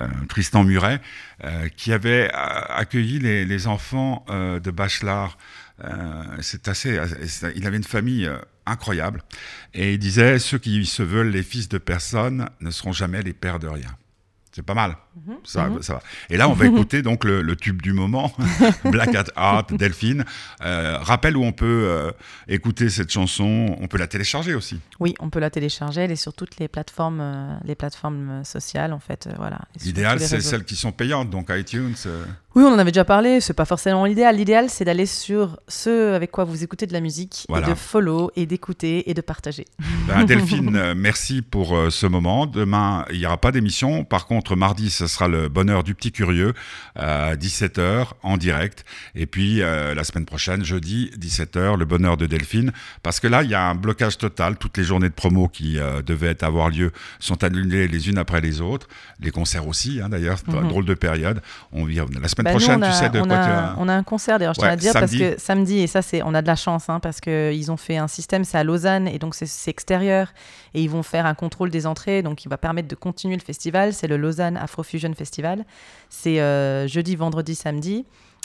euh, 0.00 0.08
Tristan 0.28 0.64
Muret, 0.64 1.00
qui 1.76 1.92
avait 1.92 2.30
accueilli 2.32 3.18
les, 3.18 3.66
enfants 3.66 4.24
de 4.28 4.70
Bachelard. 4.70 5.36
C'est 6.40 6.68
assez, 6.68 6.98
il 7.54 7.66
avait 7.66 7.76
une 7.76 7.84
famille 7.84 8.30
incroyable. 8.64 9.22
Et 9.74 9.92
il 9.92 9.98
disait, 9.98 10.38
ceux 10.38 10.58
qui 10.58 10.86
se 10.86 11.02
veulent 11.02 11.30
les 11.30 11.42
fils 11.42 11.68
de 11.68 11.78
personne 11.78 12.48
ne 12.60 12.70
seront 12.70 12.92
jamais 12.92 13.22
les 13.22 13.34
pères 13.34 13.58
de 13.58 13.68
rien. 13.68 13.96
C'est 14.52 14.64
pas 14.64 14.74
mal. 14.74 14.96
Ça, 15.44 15.68
ça 15.80 15.94
va. 15.94 16.02
Et 16.30 16.36
là, 16.36 16.48
on 16.48 16.52
va 16.52 16.66
écouter 16.66 17.02
donc 17.02 17.24
le, 17.24 17.42
le 17.42 17.56
tube 17.56 17.80
du 17.82 17.92
moment, 17.92 18.32
Black 18.84 19.14
at 19.14 19.24
Heart, 19.36 19.74
Delphine. 19.74 20.24
Euh, 20.62 20.98
rappelle 21.00 21.36
où 21.36 21.44
on 21.44 21.52
peut 21.52 21.84
euh, 21.88 22.10
écouter 22.48 22.90
cette 22.90 23.10
chanson. 23.10 23.76
On 23.80 23.86
peut 23.86 23.98
la 23.98 24.06
télécharger 24.06 24.54
aussi. 24.54 24.80
Oui, 25.00 25.14
on 25.20 25.30
peut 25.30 25.40
la 25.40 25.50
télécharger. 25.50 26.02
Elle 26.02 26.12
est 26.12 26.16
sur 26.16 26.32
toutes 26.34 26.58
les 26.58 26.68
plateformes, 26.68 27.20
euh, 27.20 27.56
les 27.64 27.74
plateformes 27.74 28.28
euh, 28.30 28.44
sociales, 28.44 28.92
en 28.92 28.98
fait. 29.00 29.28
voilà. 29.38 29.60
L'idéal, 29.84 30.20
c'est 30.20 30.40
celles 30.40 30.64
qui 30.64 30.76
sont 30.76 30.92
payantes, 30.92 31.30
donc 31.30 31.48
iTunes. 31.50 31.94
Oui, 32.54 32.62
on 32.64 32.68
en 32.72 32.78
avait 32.78 32.90
déjà 32.90 33.04
parlé. 33.04 33.40
C'est 33.40 33.52
pas 33.52 33.66
forcément 33.66 34.04
l'idéal. 34.06 34.36
L'idéal, 34.36 34.70
c'est 34.70 34.84
d'aller 34.84 35.04
sur 35.06 35.60
ce 35.68 36.14
avec 36.14 36.30
quoi 36.30 36.44
vous 36.44 36.64
écoutez 36.64 36.86
de 36.86 36.92
la 36.94 37.00
musique 37.00 37.44
Voilà. 37.50 37.66
et 37.66 37.70
de 37.70 37.74
follow 37.74 38.30
et 38.34 38.46
d'écouter 38.46 39.10
et 39.10 39.14
de 39.14 39.20
partager. 39.20 39.66
Ben, 40.08 40.24
Delphine, 40.24 40.94
merci 40.96 41.42
pour 41.42 41.76
ce 41.90 42.06
moment. 42.06 42.46
Demain, 42.46 43.04
il 43.12 43.18
n'y 43.18 43.26
aura 43.26 43.36
pas 43.36 43.52
d'émission. 43.52 44.04
Par 44.04 44.26
contre, 44.26 44.56
mardi, 44.56 44.88
ce 45.06 45.14
sera 45.14 45.28
le 45.28 45.48
bonheur 45.48 45.84
du 45.84 45.94
petit 45.94 46.12
curieux 46.12 46.52
à 46.94 47.36
17h 47.36 48.08
en 48.22 48.36
direct. 48.36 48.84
Et 49.14 49.26
puis, 49.26 49.62
euh, 49.62 49.94
la 49.94 50.04
semaine 50.04 50.24
prochaine, 50.24 50.64
jeudi, 50.64 51.10
17h, 51.18 51.76
le 51.78 51.84
bonheur 51.84 52.16
de 52.16 52.26
Delphine. 52.26 52.72
Parce 53.02 53.20
que 53.20 53.26
là, 53.28 53.42
il 53.42 53.50
y 53.50 53.54
a 53.54 53.62
un 53.68 53.74
blocage 53.74 54.18
total. 54.18 54.56
Toutes 54.56 54.76
les 54.78 54.84
journées 54.84 55.08
de 55.08 55.14
promo 55.14 55.48
qui 55.48 55.78
euh, 55.78 56.02
devaient 56.02 56.42
avoir 56.44 56.70
lieu 56.70 56.92
sont 57.20 57.42
annulées 57.44 57.88
les 57.88 58.08
unes 58.08 58.18
après 58.18 58.40
les 58.40 58.60
autres. 58.60 58.88
Les 59.20 59.30
concerts 59.30 59.66
aussi, 59.68 60.00
hein, 60.02 60.08
d'ailleurs. 60.08 60.38
Une 60.48 60.56
Mhm. 60.56 60.68
drôle 60.68 60.84
de 60.84 60.94
période. 60.94 61.40
On 61.72 61.84
vit 61.84 61.96
la 61.96 62.28
semaine 62.28 62.44
Bah, 62.44 62.50
prochaine, 62.50 62.82
a, 62.82 62.86
tu 62.90 62.92
sais 62.96 63.08
de 63.10 63.20
on 63.20 63.26
quoi 63.26 63.36
a, 63.38 63.44
tu 63.44 63.50
as... 63.50 63.74
on 63.78 63.88
a 63.88 63.94
un 63.94 64.02
concert 64.02 64.38
d'ailleurs, 64.38 64.54
je 64.54 64.60
tiens 64.60 64.68
Ouais, 64.68 64.72
à 64.72 64.76
dire, 64.76 64.92
samedi. 64.92 65.18
parce 65.18 65.34
que 65.36 65.40
samedi, 65.40 65.78
et 65.80 65.86
ça, 65.86 66.02
c'est, 66.02 66.22
on 66.22 66.34
a 66.34 66.42
de 66.42 66.46
la 66.46 66.56
chance, 66.56 66.88
hein, 66.88 66.98
parce 67.00 67.20
qu'ils 67.20 67.70
ont 67.70 67.76
fait 67.76 67.96
un 67.98 68.08
système, 68.08 68.44
c'est 68.44 68.58
à 68.58 68.64
Lausanne, 68.64 69.06
et 69.08 69.18
donc 69.18 69.34
c'est, 69.34 69.46
c'est 69.46 69.70
extérieur, 69.70 70.32
et 70.74 70.82
ils 70.82 70.90
vont 70.90 71.02
faire 71.02 71.26
un 71.26 71.34
contrôle 71.34 71.70
des 71.70 71.86
entrées, 71.86 72.22
donc 72.22 72.44
il 72.44 72.48
va 72.48 72.56
permettre 72.58 72.88
de 72.88 72.94
continuer 72.94 73.36
le 73.36 73.42
festival. 73.42 73.92
C'est 73.92 74.06
le 74.08 74.16
Lausanne 74.16 74.56
Afrofusion 74.56 74.95
Festival. 75.14 75.64
C'est 76.08 76.40
euh, 76.40 76.86
jeudi, 76.88 77.16
vendredi, 77.16 77.54
samedi. 77.54 78.04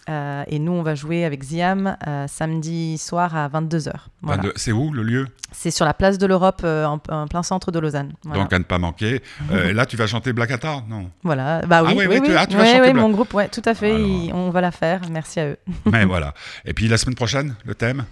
euh, 0.09 0.43
et 0.47 0.57
nous, 0.59 0.71
on 0.71 0.81
va 0.83 0.95
jouer 0.95 1.25
avec 1.25 1.43
Ziam 1.43 1.95
euh, 2.07 2.25
samedi 2.27 2.97
soir 2.97 3.35
à 3.35 3.47
22h. 3.49 3.91
Voilà. 4.21 4.41
22 4.43 4.53
C'est 4.55 4.71
où 4.71 4.91
le 4.91 5.03
lieu? 5.03 5.27
C'est 5.51 5.69
sur 5.71 5.85
la 5.85 5.93
place 5.93 6.17
de 6.17 6.25
l'Europe, 6.25 6.61
euh, 6.63 6.85
en, 6.85 6.99
en 7.09 7.27
plein 7.27 7.43
centre 7.43 7.71
de 7.71 7.77
Lausanne. 7.79 8.13
Voilà. 8.23 8.41
Donc 8.43 8.51
à 8.53 8.57
ne 8.59 8.63
pas 8.63 8.77
manquer. 8.79 9.21
Là, 9.51 9.85
tu 9.85 9.97
vas 9.97 10.07
chanter 10.07 10.33
Black 10.33 10.49
Attar 10.51 10.85
Non? 10.87 11.11
voilà. 11.23 11.61
Bah 11.67 11.83
oui, 11.83 11.89
Ah 11.91 11.95
oui, 11.97 12.05
ouais, 12.07 12.19
oui. 12.19 12.27
tu- 12.27 12.35
ah, 12.35 12.47
tu 12.47 12.55
vas 12.57 12.65
chanter 12.65 12.79
Black- 12.93 12.95
mon 12.95 13.09
groupe, 13.11 13.33
ouais, 13.33 13.47
tout 13.49 13.61
à 13.65 13.73
fait. 13.75 13.93
Alors. 13.93 14.07
il- 14.07 14.33
on 14.33 14.49
va 14.49 14.61
la 14.61 14.71
faire. 14.71 15.01
Merci 15.11 15.39
à 15.39 15.47
eux. 15.49 15.57
Mais 15.85 16.05
voilà. 16.05 16.33
Et 16.65 16.73
puis 16.73 16.87
la 16.87 16.97
semaine 16.97 17.15
prochaine, 17.15 17.55
le 17.65 17.75
thème? 17.75 18.05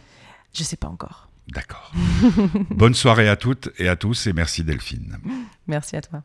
Je 0.54 0.64
sais 0.64 0.78
pas 0.78 0.88
encore. 0.90 1.28
D'accord. 1.52 1.92
Bonne 2.70 2.94
soirée 2.94 3.28
à 3.28 3.36
toutes 3.36 3.70
et 3.80 3.88
à 3.90 3.96
tous 3.96 4.28
et 4.28 4.34
merci 4.34 4.64
Delphine. 4.64 5.18
Merci 5.66 5.96
à 5.96 6.02
toi. 6.02 6.22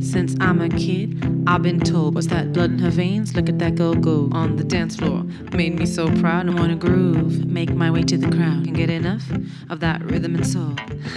Since 0.00 0.34
I'm 0.40 0.60
a 0.62 0.68
kid, 0.68 1.22
I've 1.46 1.62
been 1.62 1.78
told, 1.78 2.14
what's 2.14 2.28
that 2.28 2.52
blood 2.52 2.70
in 2.70 2.78
her 2.78 2.90
veins? 2.90 3.36
Look 3.36 3.48
at 3.48 3.58
that 3.58 3.74
girl 3.74 3.94
go 3.94 4.28
on 4.32 4.56
the 4.56 4.64
dance 4.64 4.96
floor. 4.96 5.24
Made 5.52 5.78
me 5.78 5.84
so 5.84 6.10
proud, 6.20 6.48
I 6.48 6.54
wanna 6.54 6.74
groove. 6.74 7.44
Make 7.44 7.70
my 7.74 7.90
way 7.90 8.02
to 8.04 8.16
the 8.16 8.34
crowd. 8.34 8.64
Can 8.64 8.72
get 8.72 8.88
enough 8.88 9.22
of 9.68 9.80
that 9.80 10.02
rhythm 10.02 10.34
and 10.34 10.46
soul. 10.46 10.74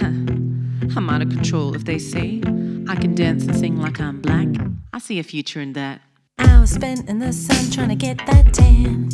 I'm 0.96 1.08
out 1.08 1.22
of 1.22 1.30
control 1.30 1.74
if 1.74 1.84
they 1.84 1.98
say 1.98 2.40
I 2.88 2.96
can 2.96 3.14
dance 3.14 3.44
and 3.44 3.56
sing 3.56 3.80
like 3.80 4.00
I'm 4.00 4.20
black. 4.20 4.48
I 4.92 4.98
see 4.98 5.18
a 5.18 5.22
future 5.22 5.60
in 5.60 5.72
that. 5.74 6.02
Hours 6.38 6.70
spent 6.70 7.08
in 7.08 7.20
the 7.20 7.32
sun 7.32 7.70
trying 7.70 7.88
to 7.88 7.94
get 7.94 8.18
that 8.26 8.52
tan. 8.52 9.08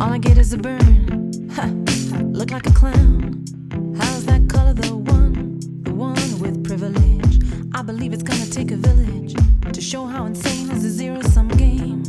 All 0.00 0.12
I 0.12 0.18
get 0.18 0.38
is 0.38 0.52
a 0.52 0.58
burn. 0.58 1.32
Look 2.32 2.52
like 2.52 2.68
a 2.68 2.72
clown. 2.72 3.44
How's 3.98 4.24
that 4.26 4.48
color 4.48 4.72
the 4.72 4.94
one? 4.94 5.58
The 5.82 5.92
one 5.92 6.38
with 6.38 6.64
privilege. 6.64 7.40
I 7.74 7.82
believe 7.82 8.12
it's 8.12 8.22
gonna 8.22 8.46
take 8.46 8.70
a 8.70 8.76
village 8.76 9.34
to 9.72 9.80
show 9.80 10.06
how 10.06 10.26
insane 10.26 10.70
is 10.70 10.84
a 10.84 10.90
zero 10.90 11.20
sum 11.22 11.48
game. 11.48 12.04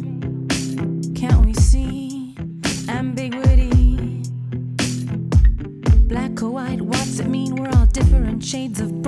Can't 1.16 1.44
we 1.44 1.56
see 1.56 2.36
ambiguity? 2.88 4.22
Black 6.08 6.44
or 6.44 6.52
white, 6.52 6.82
what's 6.82 7.20
it 7.20 7.28
mean? 7.28 7.56
We're 7.56 7.72
all 7.76 7.88
different 7.88 8.44
shades 8.44 8.80
of 8.80 8.99